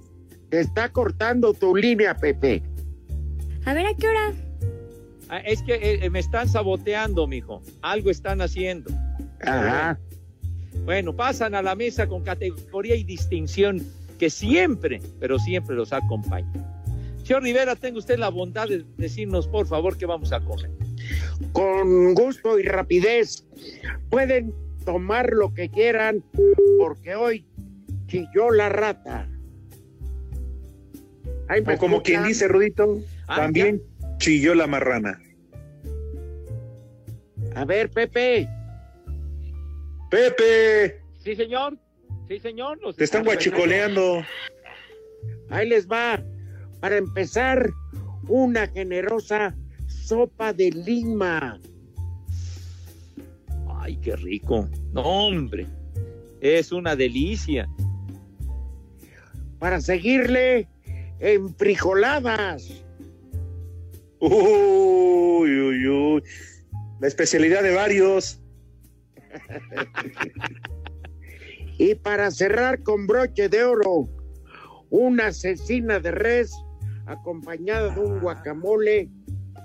[0.49, 2.63] Te está cortando tu línea, Pepe.
[3.65, 4.33] A ver, ¿a qué hora?
[5.29, 7.61] Ah, es que eh, eh, me están saboteando, mijo.
[7.81, 8.91] Algo están haciendo.
[9.41, 9.99] Ajá.
[10.85, 13.85] Bueno, pasan a la mesa con categoría y distinción
[14.19, 16.51] que siempre, pero siempre los acompaña.
[17.23, 20.71] Señor Rivera, tenga usted la bondad de decirnos, por favor, qué vamos a comer.
[21.51, 23.45] Con gusto y rapidez.
[24.09, 24.53] Pueden
[24.85, 26.23] tomar lo que quieran
[26.79, 27.45] porque hoy
[28.07, 29.27] chilló la rata.
[31.49, 33.81] O como quien dice, Rudito, Ah, también
[34.17, 35.19] chilló la marrana.
[37.55, 38.47] A ver, Pepe.
[40.09, 41.77] Pepe, Sí, señor.
[42.29, 42.79] Sí, señor.
[42.81, 44.23] Los te están guachicoleando.
[45.49, 46.23] Ahí les va.
[46.79, 47.69] Para empezar,
[48.29, 49.53] una generosa
[49.87, 51.59] sopa de lima.
[53.79, 54.69] Ay, qué rico.
[54.93, 55.67] No, hombre.
[56.39, 57.67] Es una delicia.
[59.59, 60.69] Para seguirle,
[61.19, 62.69] en frijoladas.
[64.19, 66.23] Uy, uy, uy.
[67.01, 68.39] La especialidad de varios.
[71.79, 74.09] Y para cerrar con broche de oro,
[74.89, 76.51] una cecina de res
[77.05, 79.09] acompañada de un guacamole,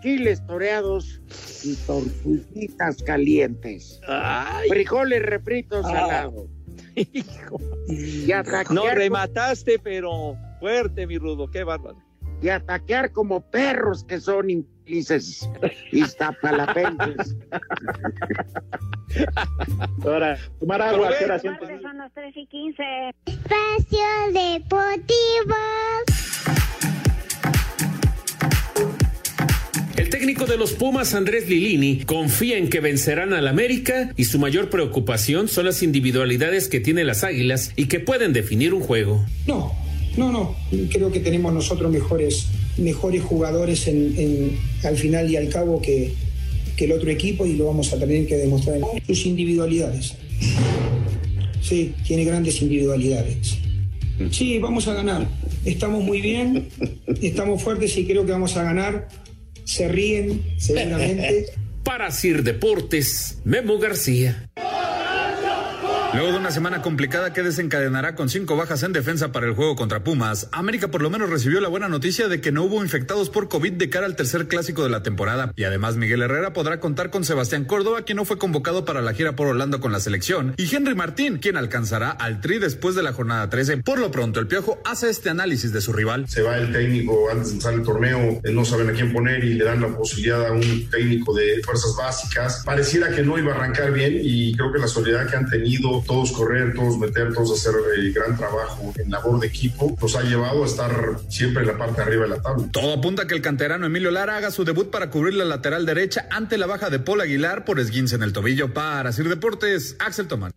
[0.02, 1.22] chiles toreados
[1.64, 3.98] y tortillitas calientes.
[4.06, 5.90] Ay, Frijoles refritos Ah.
[5.92, 6.50] salados.
[6.96, 7.58] hijo.
[7.88, 8.30] Y
[8.70, 11.50] No remataste, pero fuerte, mi rudo.
[11.50, 11.96] Qué bárbaro.
[12.42, 15.48] Y a taquear como perros que son infelices
[15.92, 17.36] iztapalapenses.
[20.04, 22.82] Ahora, tomar agua, ve, siempre- Son las 3 y 15.
[23.26, 25.56] Espacio Deportivo.
[29.96, 34.24] El técnico técnico de los Pumas, Andrés Lilini, confía en que vencerán al América y
[34.24, 38.80] su mayor preocupación son las individualidades que tienen las Águilas y que pueden definir un
[38.82, 39.24] juego.
[39.46, 39.72] No,
[40.16, 40.54] no, no.
[40.90, 42.46] Creo que tenemos nosotros mejores,
[42.76, 46.12] mejores jugadores en, al final y al cabo que,
[46.76, 50.14] que el otro equipo y lo vamos a tener que demostrar en sus individualidades.
[51.60, 53.58] Sí, tiene grandes individualidades.
[54.30, 55.28] Sí, vamos a ganar.
[55.64, 56.68] Estamos muy bien,
[57.22, 59.08] estamos fuertes y creo que vamos a ganar.
[59.64, 61.46] Se ríen, seguramente.
[61.84, 64.48] Para Sir Deportes, Memo García.
[66.14, 69.76] Luego de una semana complicada que desencadenará con cinco bajas en defensa para el juego
[69.76, 73.30] contra Pumas, América por lo menos recibió la buena noticia de que no hubo infectados
[73.30, 75.54] por COVID de cara al tercer clásico de la temporada.
[75.56, 79.14] Y además Miguel Herrera podrá contar con Sebastián Córdoba, quien no fue convocado para la
[79.14, 83.02] gira por Orlando con la selección, y Henry Martín, quien alcanzará al Tri después de
[83.02, 83.78] la jornada 13.
[83.78, 86.28] Por lo pronto, el Piojo hace este análisis de su rival.
[86.28, 89.42] Se va el técnico antes de empezar el torneo, eh, no saben a quién poner
[89.44, 92.62] y le dan la posibilidad a un técnico de fuerzas básicas.
[92.66, 96.01] Pareciera que no iba a arrancar bien y creo que la solidaridad que han tenido,
[96.06, 100.22] todos correr, todos meter, todos hacer el gran trabajo en labor de equipo, nos ha
[100.22, 100.92] llevado a estar
[101.28, 102.68] siempre en la parte de arriba de la tabla.
[102.72, 105.86] Todo apunta a que el canterano Emilio Lara haga su debut para cubrir la lateral
[105.86, 108.72] derecha ante la baja de Paul Aguilar por esguince en el tobillo.
[108.72, 110.52] Para Sir Deportes, Axel Tomás.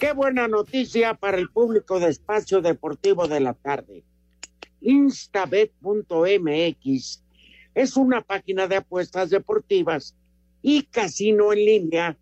[0.00, 4.02] Qué buena noticia para el público de Espacio Deportivo de la Tarde.
[4.80, 5.82] Instabet.mx
[7.74, 10.14] es una página de apuestas deportivas
[10.62, 12.16] y casino en línea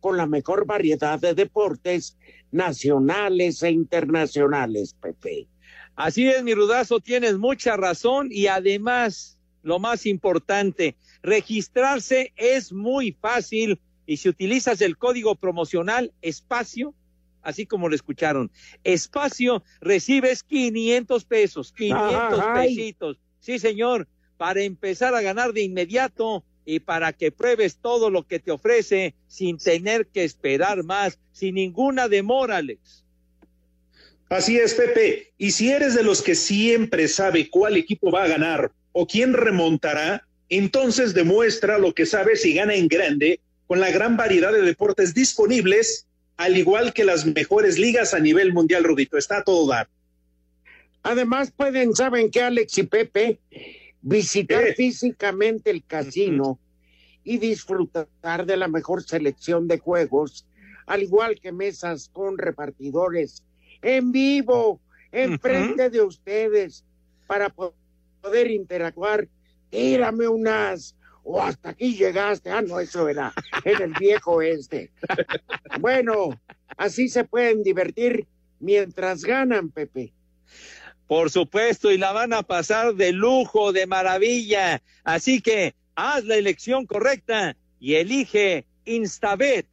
[0.00, 2.16] con la mejor variedad de deportes
[2.50, 5.46] nacionales e internacionales, Pepe.
[5.96, 13.12] Así es, mi rudazo, tienes mucha razón y además, lo más importante, registrarse es muy
[13.12, 16.94] fácil y si utilizas el código promocional espacio,
[17.42, 18.50] así como lo escucharon,
[18.84, 22.76] espacio, recibes 500 pesos, 500 Ay.
[22.76, 23.18] pesitos.
[23.40, 28.38] Sí, señor, para empezar a ganar de inmediato y para que pruebes todo lo que
[28.38, 33.04] te ofrece sin tener que esperar más, sin ninguna demora, Alex.
[34.28, 35.32] Así es, Pepe.
[35.36, 39.34] Y si eres de los que siempre sabe cuál equipo va a ganar o quién
[39.34, 44.62] remontará, entonces demuestra lo que sabes y gana en grande con la gran variedad de
[44.62, 49.16] deportes disponibles, al igual que las mejores ligas a nivel mundial, Rudito.
[49.18, 49.88] Está a todo dar.
[51.02, 53.40] Además pueden, ¿saben qué, Alex y Pepe?
[54.00, 56.58] Visitar físicamente el casino
[57.24, 60.46] y disfrutar de la mejor selección de juegos,
[60.86, 63.44] al igual que mesas con repartidores
[63.80, 64.80] en vivo,
[65.12, 66.84] enfrente de ustedes,
[67.26, 67.74] para po-
[68.20, 69.28] poder interactuar.
[69.70, 72.50] Tírame unas, o hasta aquí llegaste.
[72.50, 73.32] Ah, no, eso era
[73.64, 74.90] en el viejo este.
[75.80, 76.40] Bueno,
[76.76, 78.26] así se pueden divertir
[78.60, 80.12] mientras ganan, Pepe.
[81.06, 84.82] Por supuesto, y la van a pasar de lujo, de maravilla.
[85.04, 89.68] Así que haz la elección correcta y elige instabet.mx.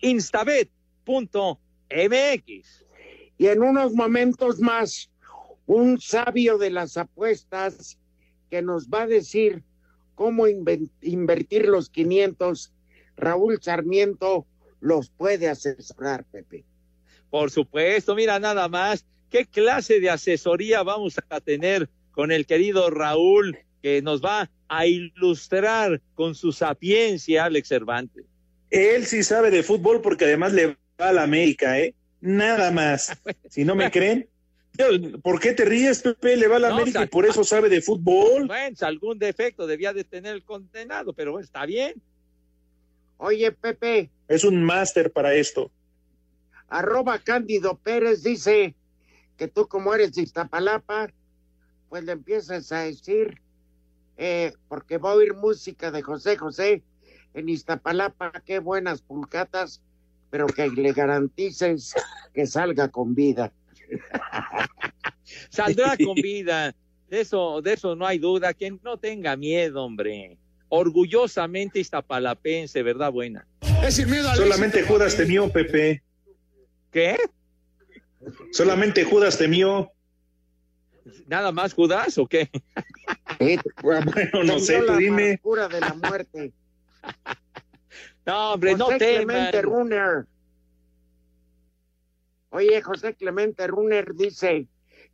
[0.00, 0.66] Instabet.mx.
[3.38, 5.10] Y en unos momentos más,
[5.66, 7.98] un sabio de las apuestas
[8.56, 9.62] que nos va a decir
[10.14, 12.72] cómo invertir los 500,
[13.18, 14.46] Raúl Sarmiento
[14.80, 16.64] los puede asesorar, Pepe.
[17.28, 22.88] Por supuesto, mira nada más, qué clase de asesoría vamos a tener con el querido
[22.88, 28.24] Raúl, que nos va a ilustrar con su sapiencia, Alex Cervantes.
[28.70, 31.94] Él sí sabe de fútbol porque además le va a la América, ¿eh?
[32.22, 33.12] Nada más.
[33.50, 34.30] Si no me creen,
[35.22, 36.36] ¿por qué te ríes, Pepe?
[36.36, 38.46] Le va a la No, América o sea, y por eso sabe de fútbol.
[38.46, 41.94] Bueno, algún defecto debía de tener el condenado, pero bueno, está bien.
[43.18, 45.70] Oye, Pepe, Es un máster para esto.
[46.68, 48.74] arroba Cándido Pérez dice
[49.36, 51.10] que tú como eres de Iztapalapa,
[51.88, 53.40] pues le empiezas a decir,
[54.16, 56.82] eh, porque va a oír música de José José
[57.34, 59.80] en Iztapalapa, qué buenas pulcatas,
[60.30, 61.94] pero que le garantices
[62.34, 63.52] que salga con vida.
[65.50, 66.74] Saldrá con vida.
[67.08, 68.54] De eso, de eso no hay duda.
[68.54, 70.38] Que no tenga miedo, hombre.
[70.68, 73.12] Orgullosamente iztapalapense, ¿verdad?
[73.12, 73.46] Buena.
[74.34, 76.02] Solamente Judas temió, Pepe.
[76.90, 77.16] ¿Qué?
[78.50, 79.90] Solamente Judas temió.
[81.26, 82.50] ¿Nada más Judas o qué?
[83.82, 84.12] Bueno,
[84.44, 85.40] no sé, tú la dime.
[85.70, 86.52] de la muerte.
[88.24, 89.26] No, hombre, no José teman.
[89.26, 90.26] Clemente Runner.
[92.56, 94.66] Oye, José Clemente Runner dice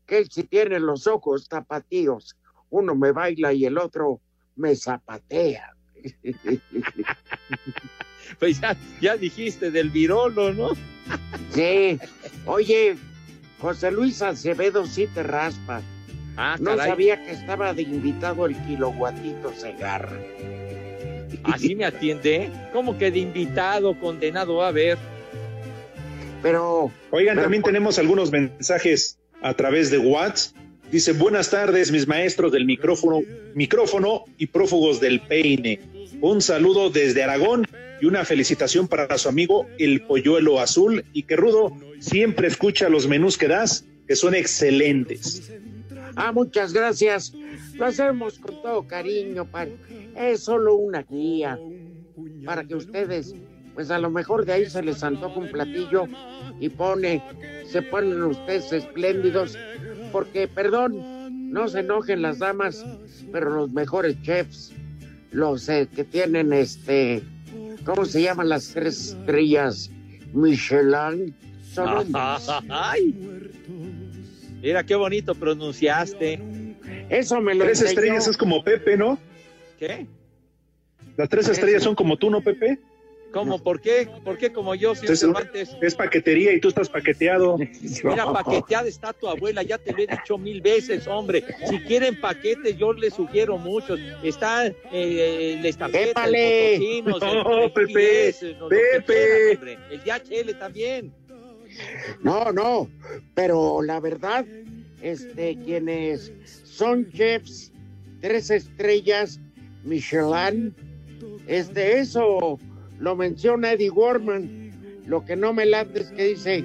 [0.07, 2.37] que él si tiene los ojos tapatíos,
[2.71, 4.21] uno me baila y el otro
[4.55, 5.75] me zapatea.
[8.39, 10.71] Pues ya, ya dijiste del virolo, ¿no?
[11.51, 11.99] Sí.
[12.47, 12.97] Oye,
[13.61, 15.83] José Luis Acevedo sí te raspa.
[16.37, 20.19] Ah, no sabía que estaba de invitado el kiloguatito Segarra.
[21.45, 22.51] Así me atiende.
[22.73, 24.97] ¿Cómo que de invitado, condenado a ver?
[26.43, 26.91] Pero.
[27.11, 30.57] Oigan, pero también tenemos algunos mensajes a través de WhatsApp.
[30.91, 33.23] Dice, buenas tardes, mis maestros del micrófono,
[33.55, 35.81] micrófono y prófugos del peine.
[36.21, 37.67] Un saludo desde Aragón
[38.03, 43.09] y una felicitación para su amigo el polluelo azul y que Rudo siempre escucha los
[43.09, 45.51] menús que das, que son excelentes.
[46.15, 47.33] Ah, muchas gracias.
[47.75, 49.47] Lo hacemos con todo cariño.
[49.51, 49.71] Para...
[50.15, 51.59] Es solo una guía
[52.45, 53.35] para que ustedes,
[53.75, 56.07] pues a lo mejor de ahí se les antoja un platillo
[56.61, 57.23] y pone,
[57.67, 59.57] se ponen ustedes espléndidos,
[60.13, 62.85] porque, perdón, no se enojen las damas,
[63.31, 64.73] pero los mejores chefs,
[65.31, 67.23] los eh, que tienen este,
[67.85, 69.91] ¿cómo se llaman las tres estrellas?
[70.33, 71.35] Michelin,
[71.73, 72.49] son hombres.
[72.69, 73.15] Ay.
[74.63, 76.41] Mira qué bonito pronunciaste.
[77.09, 78.01] Eso me lo Tres enseñó.
[78.01, 79.19] estrellas es como Pepe, ¿no?
[79.79, 80.07] ¿Qué?
[81.17, 82.79] Las tres estrellas son como tú, ¿no, Pepe?
[83.33, 83.59] ¿Cómo?
[83.63, 84.09] ¿Por qué?
[84.25, 85.77] ¿Por qué como yo, señor Cervantes?
[85.81, 87.57] es paquetería y tú estás paqueteado.
[88.05, 91.45] Mira, paqueteada está tu abuela, ya te lo he dicho mil veces, hombre.
[91.69, 93.99] Si quieren paquetes, yo les sugiero muchos.
[94.23, 99.05] Está eh, el estampeta, el No, el Pepe, PS, no, Pepe.
[99.07, 99.79] quieran, hombre.
[99.91, 101.15] El DHL también.
[102.23, 102.89] No, no,
[103.35, 104.45] pero la verdad,
[105.01, 106.33] este, quienes
[106.65, 107.73] son chefs,
[108.21, 109.41] tres estrellas,
[109.85, 110.75] Michelin,
[111.47, 112.59] este, eso
[113.03, 115.03] lo menciona Eddie Warman.
[115.07, 116.65] Lo que no me late es que dice,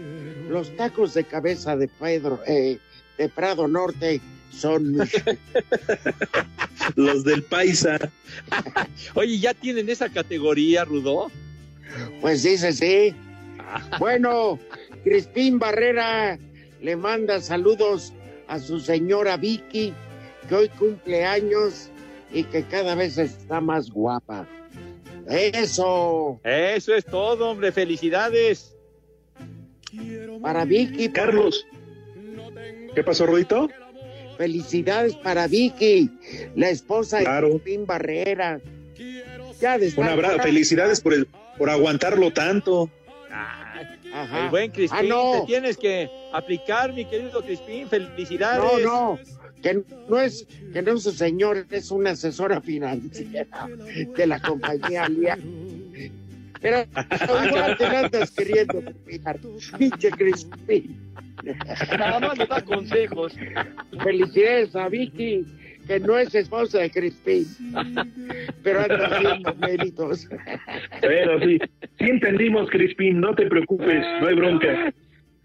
[0.50, 2.78] los tacos de cabeza de Pedro, eh,
[3.18, 4.22] de Prado Norte
[4.52, 4.98] son.
[6.96, 7.98] Los del Paisa.
[9.16, 11.30] Oye, ¿ya tienen esa categoría, Rudo?
[12.22, 13.16] Pues dice sí.
[14.00, 14.58] Bueno,
[15.04, 16.40] Crispín Barrera
[16.82, 18.14] le manda saludos
[18.48, 19.94] a su señora Vicky,
[20.48, 21.90] que hoy cumple años
[22.32, 24.48] y que cada vez está más guapa.
[25.30, 27.72] Eso, Eso es todo, hombre.
[27.72, 28.74] Felicidades.
[30.42, 31.10] para Vicky.
[31.10, 31.66] Carlos.
[32.96, 33.70] ¿Qué pasó, Rudito?
[34.38, 36.12] Felicidades para Vicky,
[36.56, 37.48] la esposa Claro.
[37.48, 38.60] de Crispín Barrera.
[39.60, 42.92] Ya Un abrazo, felicidades por, el, por aguantarlo tanto.
[44.14, 44.46] Ajá.
[44.46, 45.32] El buen Crispín, Ah, no.
[45.42, 47.88] te tienes que aplicar, mi querido Crispín.
[47.88, 48.84] Felicidades.
[48.84, 49.20] No, no,
[49.62, 53.68] que no es, que no es su señor, es una asesora financiera
[54.16, 55.46] de la compañía Alianza.
[56.60, 56.86] Pero
[57.48, 58.82] igual te andas queriendo
[59.78, 60.98] pinche Crispín.
[61.98, 63.34] Nada más le da consejos.
[64.04, 65.46] Felicidades a Vicky,
[65.88, 67.46] que no es esposa de Crispín,
[68.64, 70.28] pero anda haciendo méritos.
[71.02, 71.58] Pero sí,
[71.98, 74.94] sí entendimos, Crispín, no te preocupes, no hay bronca.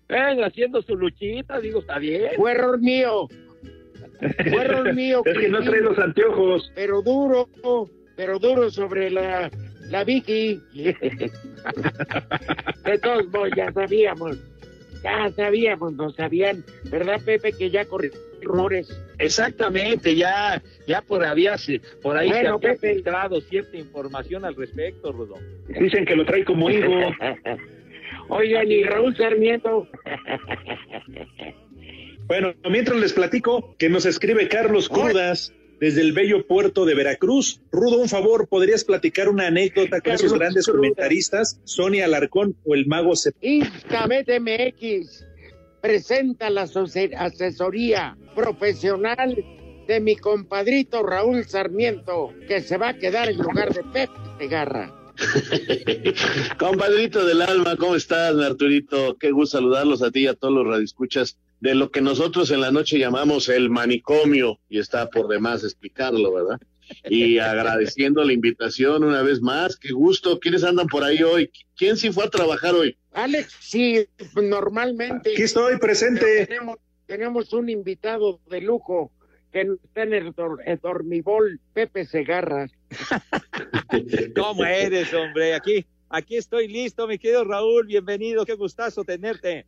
[0.08, 2.32] Ven haciendo su luchita, digo, está bien.
[2.36, 3.28] Fue error mío,
[4.50, 5.22] fue error mío.
[5.24, 5.70] Es que no Crispín.
[5.70, 6.72] trae los anteojos.
[6.74, 7.48] pero duro,
[8.16, 9.50] pero duro sobre la,
[9.88, 10.60] la Vicky.
[12.84, 14.36] De todos modos, ya sabíamos,
[15.02, 18.12] ya sabíamos, no sabían, ¿verdad, Pepe, que ya corrió
[18.42, 18.88] rumores?
[19.18, 21.56] Exactamente, ya, ya por, había,
[22.02, 22.94] por ahí Bueno, se había Pepe.
[22.94, 25.36] filtrado cierta información al respecto, Rudo.
[25.68, 26.92] Dicen que lo trae como higo.
[28.28, 29.88] Oigan, y Raúl Sarmiento,
[32.26, 37.60] Bueno, mientras les platico que nos escribe Carlos Crudas desde el bello puerto de Veracruz.
[37.72, 42.86] Rudo, un favor, ¿podrías platicar una anécdota con esos grandes comentaristas, Sonia Alarcón o el
[42.86, 45.26] mago Instamet MX
[45.80, 46.68] presenta la
[47.18, 49.44] asesoría profesional
[49.88, 54.94] de mi compadrito Raúl Sarmiento, que se va a quedar en lugar de Pepe Garra.
[56.60, 59.16] Compadrito del alma, ¿cómo estás, Arturito?
[59.18, 62.60] Qué gusto saludarlos a ti y a todos los radioescuchas de lo que nosotros en
[62.60, 66.60] la noche llamamos el manicomio, y está por demás explicarlo, ¿verdad?
[67.08, 70.40] Y agradeciendo la invitación una vez más, qué gusto.
[70.40, 71.50] ¿Quiénes andan por ahí hoy?
[71.76, 72.96] ¿Quién sí fue a trabajar hoy?
[73.12, 75.30] Alex, sí, normalmente.
[75.34, 76.46] Aquí estoy presente.
[76.46, 79.12] Tenemos, tenemos un invitado de lujo
[79.52, 82.66] que está en el, dor- el dormibol, Pepe Segarra.
[84.36, 85.54] ¿Cómo eres, hombre?
[85.54, 87.86] Aquí, aquí estoy listo, mi querido Raúl.
[87.86, 89.64] Bienvenido, qué gustazo tenerte.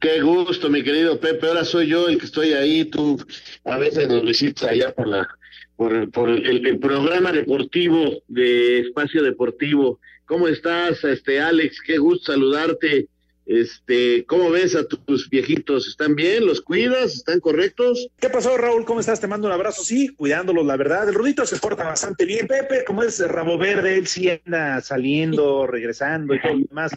[0.00, 1.46] Qué gusto, mi querido Pepe.
[1.48, 2.84] Ahora soy yo el que estoy ahí.
[2.84, 3.18] Tú
[3.64, 5.28] a veces nos visitas allá por la
[5.76, 10.00] por, el- por el, el programa deportivo de Espacio Deportivo.
[10.26, 11.80] ¿Cómo estás, este Alex?
[11.84, 13.08] Qué gusto saludarte.
[13.46, 15.86] Este, ¿cómo ves a tus viejitos?
[15.86, 16.46] ¿Están bien?
[16.46, 17.14] ¿Los cuidas?
[17.14, 18.08] ¿Están correctos?
[18.18, 18.84] ¿Qué pasó, Raúl?
[18.84, 19.20] ¿Cómo estás?
[19.20, 19.82] Te mando un abrazo.
[19.84, 21.08] Sí, cuidándolos, la verdad.
[21.08, 22.46] El Rudito se porta bastante bien.
[22.46, 26.92] Pepe, como es rabo verde, él sí anda saliendo, regresando y todo lo demás.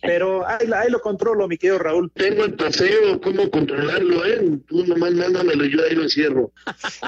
[0.00, 2.10] Pero ahí, ahí lo controlo, mi querido Raúl.
[2.14, 4.58] Tengo el paseo, ¿cómo controlarlo, eh?
[4.66, 6.52] Tú nomás mándamelo, yo ahí lo encierro.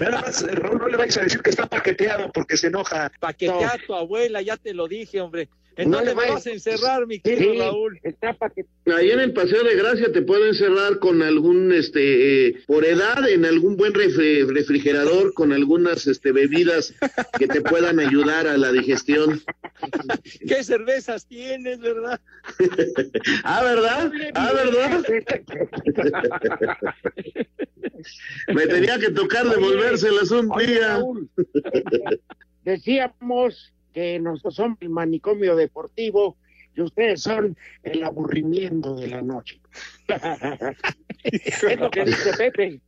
[0.01, 3.11] Nada más, eh, Raúl, no le vayas a decir que está paqueteado porque se enoja.
[3.21, 5.49] Paquetea a tu abuela, ya te lo dije, hombre.
[5.77, 7.59] ¿En No dónde me vas a encerrar, mi querido Sí.
[7.59, 8.01] Raúl?
[8.95, 13.27] Ahí en el Paseo de Gracia te puedo encerrar con algún, este, eh, por edad,
[13.29, 16.95] en algún buen refri- refrigerador, con algunas, este, bebidas
[17.39, 19.41] que te puedan ayudar a la digestión.
[20.47, 22.21] ¿Qué cervezas tienes, verdad?
[23.45, 24.13] Ah, ¿verdad?
[24.35, 25.03] Ah, ¿verdad?
[28.55, 30.89] Me tenía que tocar devolvérselas un Oye, día.
[30.99, 31.29] Raúl,
[32.65, 36.37] decíamos que nosotros somos el manicomio deportivo
[36.75, 39.61] y ustedes son el aburrimiento de la noche.
[41.25, 42.81] es lo que dice Pepe.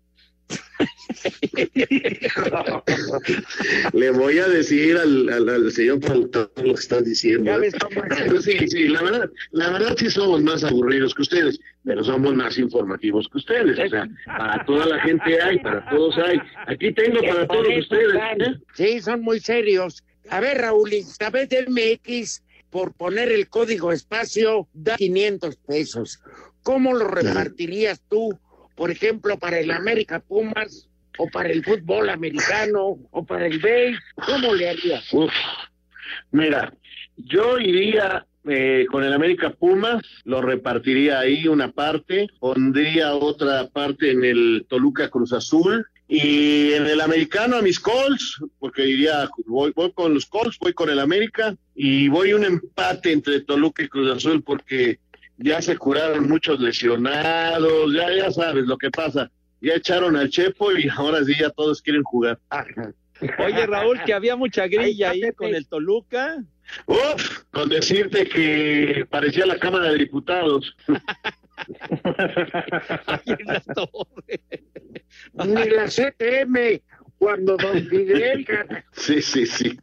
[3.92, 7.62] Le voy a decir al, al, al señor productor lo que estás diciendo.
[7.62, 7.68] ¿eh?
[7.68, 7.74] es.
[8.44, 12.58] Sí, sí, la verdad, la verdad sí somos más aburridos que ustedes, pero somos más
[12.58, 13.78] informativos que ustedes.
[13.78, 16.38] O sea, para toda la gente hay, para todos hay.
[16.66, 18.14] Aquí tengo para todos ustedes.
[18.40, 18.56] ¿eh?
[18.74, 20.02] Sí, son muy serios.
[20.30, 26.20] A ver, Raúl, Instabet MX, por poner el código espacio, da 500 pesos.
[26.62, 28.38] ¿Cómo lo repartirías tú,
[28.74, 33.98] por ejemplo, para el América Pumas, o para el fútbol americano, o para el béis?
[34.26, 35.12] ¿Cómo le harías?
[35.12, 35.32] Uf,
[36.32, 36.72] mira,
[37.16, 44.10] yo iría eh, con el América Pumas, lo repartiría ahí una parte, pondría otra parte
[44.10, 49.72] en el Toluca Cruz Azul y en el americano a mis Colts, porque diría, voy,
[49.74, 53.88] voy con los Colts, voy con el América y voy un empate entre Toluca y
[53.88, 54.98] Cruz Azul porque
[55.38, 59.30] ya se curaron muchos lesionados, ya, ya sabes lo que pasa.
[59.60, 62.38] Ya echaron al Chepo y ahora sí ya todos quieren jugar.
[63.38, 66.44] Oye, Raúl, que había mucha grilla ahí con el Toluca.
[66.86, 70.76] Uf, con decirte que parecía la Cámara de Diputados.
[75.32, 76.80] Ni la CTM,
[77.18, 77.88] cuando Don
[78.46, 78.84] gana.
[78.92, 79.78] Sí, sí, sí.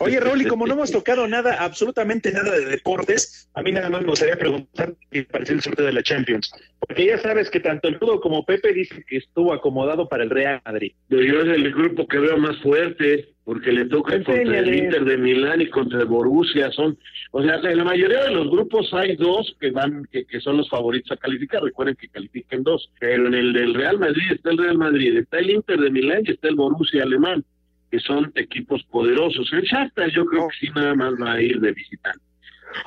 [0.00, 3.88] Oye, Raúl, y como no hemos tocado nada, absolutamente nada de deportes, a mí nada
[3.90, 6.50] más me gustaría preguntar qué pareció el sorteo de la Champions.
[6.80, 10.30] Porque ya sabes que tanto el Rudo como Pepe dicen que estuvo acomodado para el
[10.30, 10.92] Real Madrid.
[11.08, 14.74] Pero yo es el grupo que veo más fuerte, porque le toca contra el.
[14.74, 16.70] Inter de Milán y contra el Borussia.
[16.70, 16.98] Son,
[17.30, 20.58] o sea, en la mayoría de los grupos hay dos que van, que, que son
[20.58, 21.62] los favoritos a calificar.
[21.62, 22.90] Recuerden que califiquen dos.
[23.00, 26.24] Pero en el del Real Madrid está el Real Madrid, está el Inter de Milán
[26.26, 27.42] y está el Borussia alemán,
[27.90, 29.50] que son equipos poderosos.
[29.54, 32.27] El Shakhtar yo creo que sí nada más va a ir de visitante.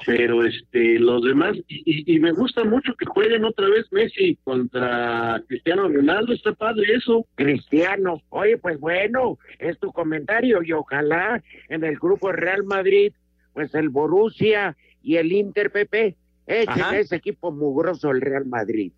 [0.06, 4.38] Pero este, los demás, y, y, y me gusta mucho que jueguen otra vez Messi
[4.44, 7.26] contra Cristiano Ronaldo, está padre eso.
[7.36, 8.22] Cristiano.
[8.30, 13.14] Oye, pues bueno, es tu comentario y ojalá en el grupo Real Madrid,
[13.54, 16.16] pues el Borussia y el Inter PP
[16.48, 18.92] echen ese equipo mugroso el Real Madrid.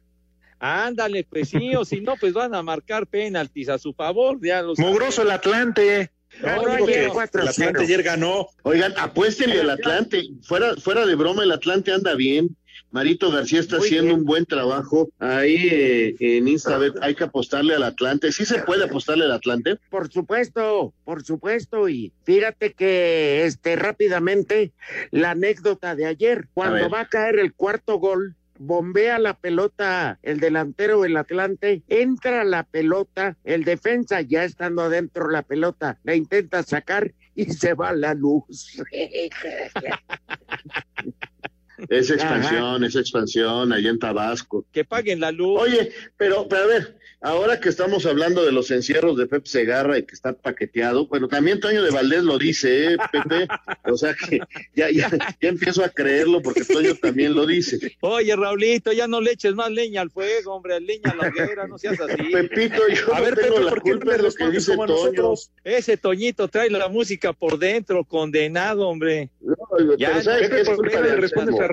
[0.59, 4.39] Ándale, pues sí, o si no, pues van a marcar penaltis a su favor.
[4.41, 6.12] Ya los Mugroso el Atlante.
[6.41, 7.41] No, No, digo ayer que 4-0.
[7.41, 8.47] el Atlante ayer ganó.
[8.63, 10.23] Oigan, apuéstenle al Atlante.
[10.43, 12.55] Fuera, fuera de broma, el Atlante anda bien.
[12.91, 14.19] Marito García está Muy haciendo bien.
[14.19, 15.09] un buen trabajo.
[15.17, 18.31] Ahí eh, en Instabet hay que apostarle al Atlante.
[18.31, 19.77] ¿Sí se puede apostarle al Atlante?
[19.89, 24.73] Por supuesto, por supuesto, y fíjate que este rápidamente
[25.09, 30.39] la anécdota de ayer, cuando va a caer el cuarto gol, bombea la pelota el
[30.39, 36.63] delantero del Atlante, entra la pelota, el defensa ya estando adentro la pelota, la intenta
[36.63, 38.81] sacar y se va la luz.
[41.89, 44.65] Es expansión, es expansión allá en Tabasco.
[44.71, 45.61] que paguen la luz.
[45.61, 49.97] Oye, pero, pero a ver, ahora que estamos hablando de los encierros de Pepe Segarra
[49.97, 53.47] y que está paqueteado, bueno, también Toño de Valdés lo dice, ¿eh, Pepe?
[53.85, 54.39] O sea que
[54.75, 57.97] ya, ya, ya empiezo a creerlo porque Toño también lo dice.
[58.01, 61.67] Oye, Raulito, ya no le eches más leña al fuego, hombre, leña a la hoguera,
[61.67, 62.23] no seas así.
[62.31, 64.49] Pepito, yo A no ver, tengo Pepe, la ¿por qué no culpa de lo que
[64.51, 64.87] dice Toño.
[64.87, 65.51] nosotros?
[65.63, 69.29] Ese Toñito trae la música por dentro, condenado, hombre.
[69.41, 69.55] No,
[69.97, 70.61] Ya, pero ¿sabes Pepe, qué?
[70.61, 71.15] es ¿por qué culpa de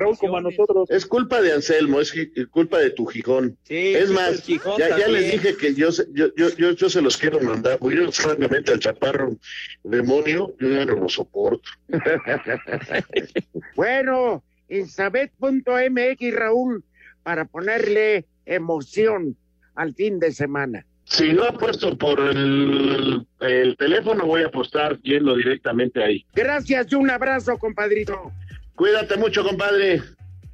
[0.01, 0.91] Raúl como a nosotros?
[0.91, 2.13] Es culpa de Anselmo, es
[2.51, 3.57] culpa de tu Gijón.
[3.65, 7.01] Sí, es más, Gijón ya, les dije que yo, se- yo, yo, yo, yo se
[7.03, 9.37] los quiero mandar, porque yo francamente al chaparro
[9.85, 11.69] demonio, yo ya no lo soporto.
[13.77, 16.85] Bueno, insabet.mx, Raúl,
[17.23, 19.37] para ponerle emoción
[19.75, 20.85] al fin de semana.
[21.05, 26.25] Si no apuesto por el, el teléfono, voy a apostar yendo directamente ahí.
[26.35, 28.31] Gracias y un abrazo, compadrito.
[28.81, 30.03] Cuídate mucho, compadre.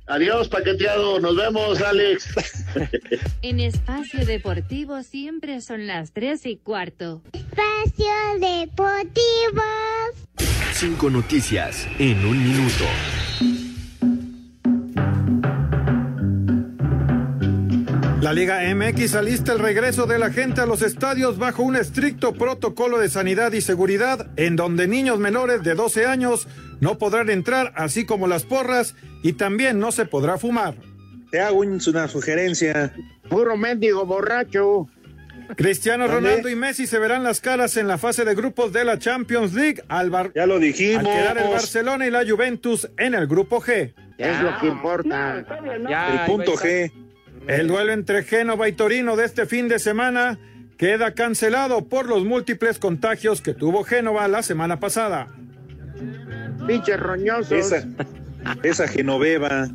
[0.08, 1.20] Adiós, paqueteado.
[1.20, 2.34] Nos vemos, Alex.
[3.42, 7.22] En Espacio Deportivo siempre son las tres y cuarto.
[7.32, 8.10] Espacio
[8.40, 9.62] Deportivo.
[10.72, 12.84] Cinco noticias en un minuto.
[18.26, 22.32] La Liga MX alista el regreso de la gente a los estadios bajo un estricto
[22.34, 26.48] protocolo de sanidad y seguridad, en donde niños menores de 12 años
[26.80, 30.74] no podrán entrar, así como las porras, y también no se podrá fumar.
[31.30, 32.92] Te hago una sugerencia.
[33.30, 34.88] Puro mendigo borracho.
[35.54, 36.08] Cristiano.
[36.08, 39.54] Ronaldo y Messi se verán las caras en la fase de grupos de la Champions
[39.54, 41.06] League al Bar- Ya lo dijimos.
[41.06, 43.94] al quedar el Barcelona y la Juventus en el grupo G.
[44.18, 45.44] Es lo que importa.
[45.68, 46.90] El punto G.
[47.46, 50.38] El duelo entre Génova y Torino de este fin de semana
[50.76, 55.28] queda cancelado por los múltiples contagios que tuvo Génova la semana pasada.
[56.66, 57.52] Pinches roñosos.
[57.52, 57.86] Esa,
[58.62, 59.68] esa Genoveva.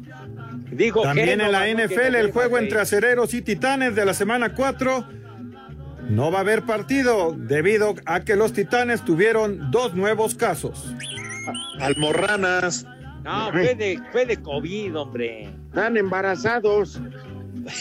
[0.72, 1.67] Dijo También en la.
[1.67, 5.22] NFL el juego entre acereros y titanes de la semana 4
[6.09, 10.93] no va a haber partido debido a que los titanes tuvieron dos nuevos casos.
[11.80, 12.86] Almorranas.
[13.24, 15.49] No, fue de, fue de COVID, hombre.
[15.69, 16.99] Están embarazados.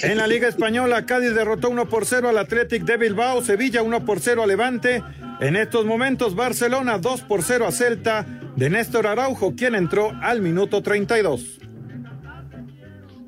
[0.02, 4.04] En la Liga Española, Cádiz derrotó 1 por 0 al Athletic de Bilbao, Sevilla 1
[4.04, 5.02] por 0 a Levante.
[5.40, 8.26] En estos momentos, Barcelona 2 por 0 a Celta,
[8.56, 11.58] de Néstor Araujo, quien entró al minuto 32.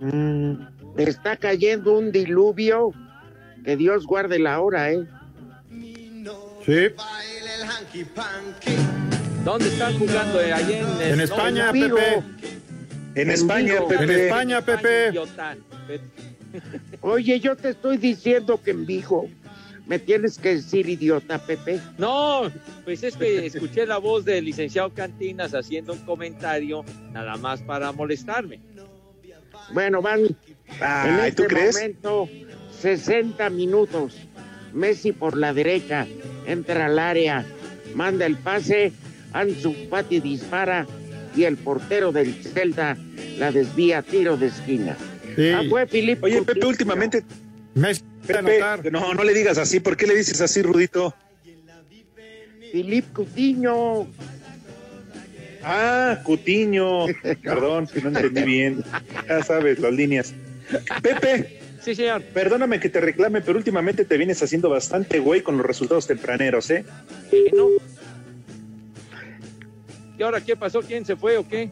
[0.01, 0.55] Mm,
[0.99, 2.93] está cayendo un diluvio.
[3.65, 5.07] Que Dios guarde la hora, ¿eh?
[6.67, 6.89] Sí.
[9.45, 10.41] ¿Dónde están jugando?
[10.41, 11.97] Eh, Allá en, En España, en Vigo.
[11.97, 12.23] Pepe.
[13.15, 13.75] En España.
[13.89, 14.05] Pepe.
[14.05, 15.13] En España, Pepe.
[17.01, 19.29] Oye, yo te estoy diciendo que en Vigo.
[19.87, 21.81] Me tienes que decir idiota, Pepe.
[21.99, 22.43] No,
[22.85, 27.91] pues es que escuché la voz del licenciado Cantinas haciendo un comentario nada más para
[27.91, 28.61] molestarme.
[29.75, 30.37] Bueno, van en
[30.81, 31.75] Ay, este ¿tú crees?
[31.75, 32.29] momento
[32.81, 34.17] 60 minutos.
[34.73, 36.07] Messi por la derecha,
[36.47, 37.45] entra al área,
[37.95, 38.93] manda el pase,
[39.33, 40.87] Ansu Fati dispara
[41.37, 42.97] y el portero del Celta
[43.37, 44.97] la desvía a tiro de esquina.
[45.37, 45.51] Sí.
[45.51, 47.23] Ah, fue Filipe Oye, Pepe, últimamente.
[48.27, 48.93] Pepe, anotar.
[48.93, 49.81] no, no le digas así.
[49.81, 51.15] ¿Por qué le dices así, Rudito?
[52.73, 54.07] Filipe Coutinho.
[55.65, 57.07] Ah, Cutiño.
[57.43, 58.85] Perdón, que no entendí bien.
[59.29, 60.35] Ya sabes, las líneas.
[61.03, 62.23] Pepe, Sí, señor.
[62.33, 66.71] perdóname que te reclame, pero últimamente te vienes haciendo bastante güey con los resultados tempraneros,
[66.71, 66.85] ¿eh?
[67.31, 67.69] ¿Qué no?
[70.19, 70.81] ¿Y ahora qué pasó?
[70.83, 71.71] ¿Quién se fue o qué?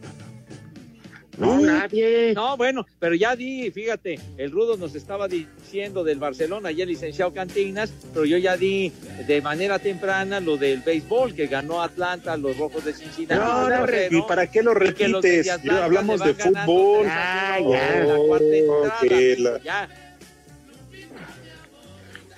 [1.40, 2.34] No, nadie.
[2.34, 6.88] No, bueno, pero ya di, fíjate, el Rudo nos estaba diciendo del Barcelona y el
[6.88, 8.92] licenciado Cantinas, pero yo ya di
[9.26, 13.40] de manera temprana lo del béisbol, que ganó Atlanta, los Rojos de Cincinnati.
[13.40, 15.48] No, no, 1-0, ¿y para qué lo de repites?
[15.48, 17.06] Atlanta Hablamos de fútbol.
[17.08, 18.00] Ah, ya.
[18.02, 19.88] en la cuarta entrada, que la- ya.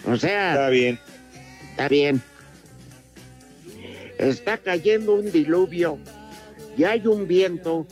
[0.06, 0.98] O sea, Está bien.
[1.70, 2.22] Está bien.
[4.18, 5.98] Está cayendo un diluvio
[6.76, 7.86] y hay un viento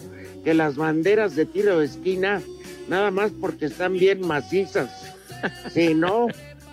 [0.44, 2.40] que las banderas de tiro de esquina,
[2.88, 4.90] nada más porque están bien macizas.
[5.72, 6.26] Si no,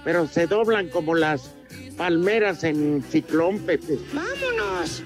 [0.04, 1.52] pero se doblan como las
[1.98, 3.98] palmeras en ciclón, Pepe.
[4.14, 5.04] ¡Vámonos!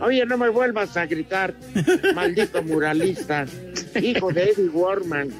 [0.00, 1.54] Oye, no me vuelvas a gritar,
[2.14, 3.46] maldito muralista,
[4.00, 5.30] hijo de Eddie Warman.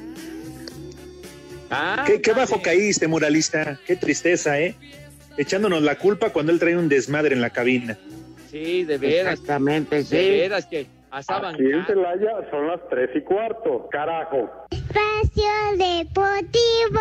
[1.69, 3.79] Ah, ¿Qué, qué bajo caíste, muralista?
[3.85, 4.75] Qué tristeza, ¿eh?
[5.37, 7.97] Echándonos la culpa cuando él trae un desmadre en la cabina.
[8.51, 10.15] Sí, de veras, Exactamente, de sí.
[10.15, 10.87] veras que
[11.17, 14.49] Aquí en Celaya son las tres y cuarto, carajo.
[14.69, 15.47] Espacio
[15.77, 16.99] Deportivo.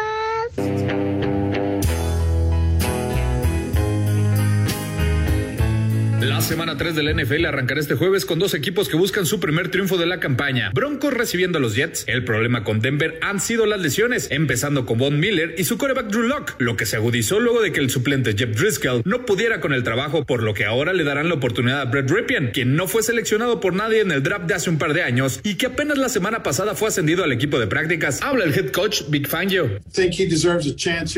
[6.24, 9.68] La semana 3 del NFL arrancará este jueves con dos equipos que buscan su primer
[9.68, 10.70] triunfo de la campaña.
[10.72, 12.04] Broncos recibiendo a los Jets.
[12.06, 16.06] El problema con Denver han sido las lesiones, empezando con Von Miller y su coreback
[16.06, 19.60] Drew Lock, lo que se agudizó luego de que el suplente Jeff Driscoll no pudiera
[19.60, 22.74] con el trabajo, por lo que ahora le darán la oportunidad a Brett Ripien, quien
[22.74, 25.56] no fue seleccionado por nadie en el draft de hace un par de años y
[25.56, 28.22] que apenas la semana pasada fue ascendido al equipo de prácticas.
[28.22, 29.78] Habla el head coach Big Fangio.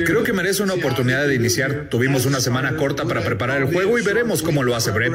[0.04, 1.86] Creo que merece una oportunidad de iniciar.
[1.90, 5.12] Tuvimos una semana corta para preparar el juego y veremos cómo lo hace Brett.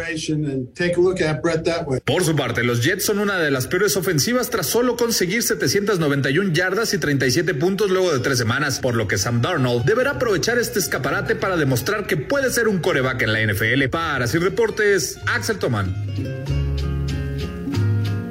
[2.05, 6.53] Por su parte, los Jets son una de las peores ofensivas tras solo conseguir 791
[6.53, 10.57] yardas y 37 puntos luego de tres semanas, por lo que Sam Darnold deberá aprovechar
[10.57, 13.89] este escaparate para demostrar que puede ser un coreback en la NFL.
[13.89, 15.95] Para Sir Deportes, Axel Toman.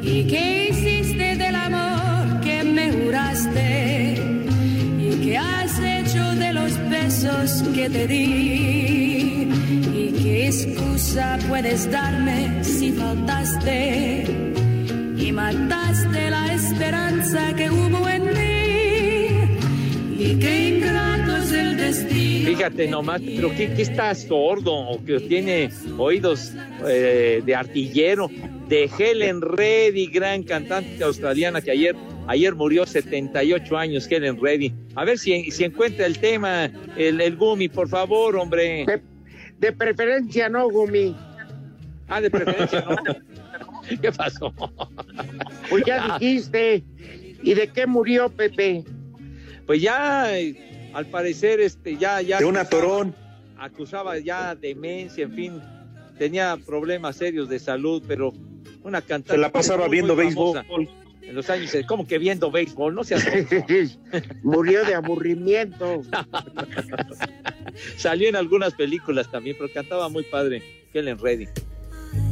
[0.03, 4.15] ¿Y qué hiciste del amor que me juraste?
[4.99, 9.10] ¿Y qué has hecho de los besos que te di?
[10.21, 14.51] ¿Y qué excusa puedes darme si faltaste?
[15.33, 20.23] mataste la esperanza que hubo en mí.
[20.23, 22.51] Y qué ingrato es el destino.
[22.51, 26.53] Fíjate nomás, pero ¿qué, qué está sordo o que tiene oídos
[26.87, 28.29] eh, de artillero?
[28.69, 31.97] De Helen Reddy, gran cantante australiana que ayer,
[32.27, 34.75] ayer murió 78 años, Helen Reddy.
[34.95, 38.85] A ver si, si encuentra el tema, el, el Gumi, por favor, hombre.
[38.85, 39.10] De,
[39.61, 41.15] de preferencia no, Gumi.
[42.09, 42.97] Ah, de preferencia no.
[44.03, 44.53] ¿Qué pasó?
[45.69, 46.85] Pues ya dijiste.
[47.43, 48.85] ¿Y de qué murió, Pepe?
[49.67, 52.39] Pues ya, eh, al parecer, este, ya, ya.
[52.39, 53.15] De un acusaba- atorón.
[53.59, 55.63] Acusaba ya demencia, en fin,
[56.19, 58.33] tenía problemas serios de salud, pero
[58.83, 59.33] una cantante.
[59.33, 60.89] Se la pasaba muy, muy viendo famosa béisbol.
[61.23, 62.95] En los años, ¿cómo que viendo béisbol?
[62.95, 63.25] No seas
[64.43, 66.03] Murió de aburrimiento.
[67.97, 70.63] Salió en algunas películas también, pero cantaba muy padre.
[70.93, 71.47] Helen Reddy.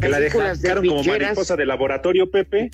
[0.00, 2.70] Que la Películas de dejaron como mariposa de laboratorio, Pepe.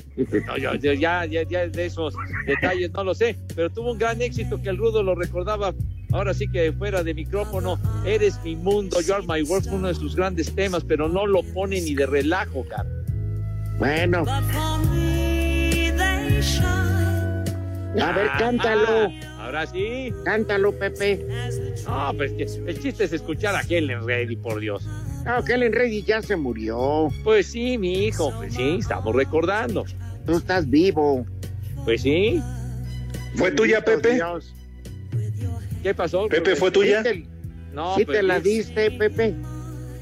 [0.47, 2.15] No, yo- yo ya, ya, ya de esos
[2.47, 5.75] detalles no lo sé, pero tuvo un gran éxito que el Rudo lo recordaba.
[6.13, 9.89] Ahora sí que fuera de micrófono, eres mi mundo, you are my world, fue uno
[9.89, 12.89] de sus grandes temas, pero no lo pone ni de relajo, cara.
[13.79, 14.25] Bueno,
[18.01, 18.87] a ver, cántalo.
[18.89, 20.13] Ah, ahora sí.
[20.25, 21.27] Cántalo, Pepe.
[21.87, 24.87] No, pues el chiste es escuchar a Helen Reddy, por Dios.
[25.25, 27.09] No, Helen Reddy ya se murió.
[27.23, 29.85] Pues sí, mi hijo, pues sí, estamos recordando.
[30.27, 31.27] Tú estás vivo.
[31.85, 32.43] Pues sí.
[33.37, 34.15] ¿Fue tuya, Pepe?
[34.15, 34.55] Dios.
[35.83, 36.29] ¿Qué pasó?
[36.29, 37.03] Pepe, ¿fue tuya?
[37.03, 37.27] ¿Sí te,
[37.73, 39.35] No, sí pues, te la pues, diste, Pepe?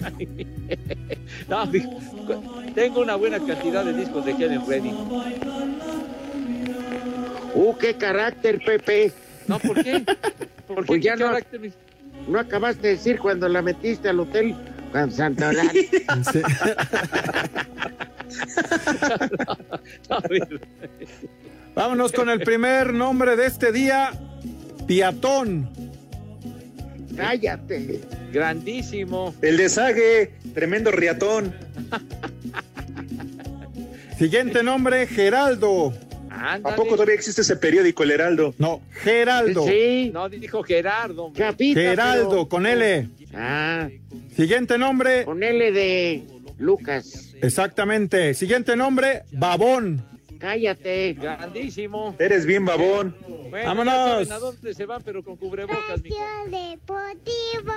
[1.49, 1.71] no,
[2.75, 4.93] tengo una buena cantidad de discos de Helen Reddy.
[7.55, 9.13] Uh, qué carácter, Pepe.
[9.47, 10.05] No, ¿por qué?
[10.67, 10.87] ¿Por qué?
[10.87, 11.73] Pues ya ¿Qué no, carácter,
[12.29, 14.55] no acabaste de decir cuando la metiste al hotel
[14.93, 15.69] Juan Santorán.
[21.75, 24.11] Vámonos con el primer nombre de este día,
[24.87, 25.71] Piatón.
[27.17, 28.01] Cállate.
[28.33, 29.35] grandísimo.
[29.43, 31.55] El desague, tremendo riatón.
[34.19, 35.93] Siguiente nombre, Geraldo.
[36.43, 38.55] ¿A poco todavía existe ese periódico, El Heraldo?
[38.59, 39.65] No, Geraldo.
[39.67, 41.25] Sí, No, dijo Gerardo.
[41.27, 41.55] hombre.
[41.75, 43.09] Geraldo, pero- con L.
[43.35, 43.89] Ah,
[44.37, 46.23] Siguiente nombre, con L de
[46.59, 47.35] Lucas.
[47.41, 48.35] exactamente.
[48.35, 50.05] Siguiente nombre, Babón.
[50.39, 51.13] Cállate.
[51.15, 52.17] Grandísimo.
[52.19, 53.15] Eres bien babón.
[53.49, 53.95] Bueno, Vámonos.
[54.29, 56.17] saben a dónde se van, pero con cubrebocas, mijo.
[56.17, 57.73] Espacio Deportivo.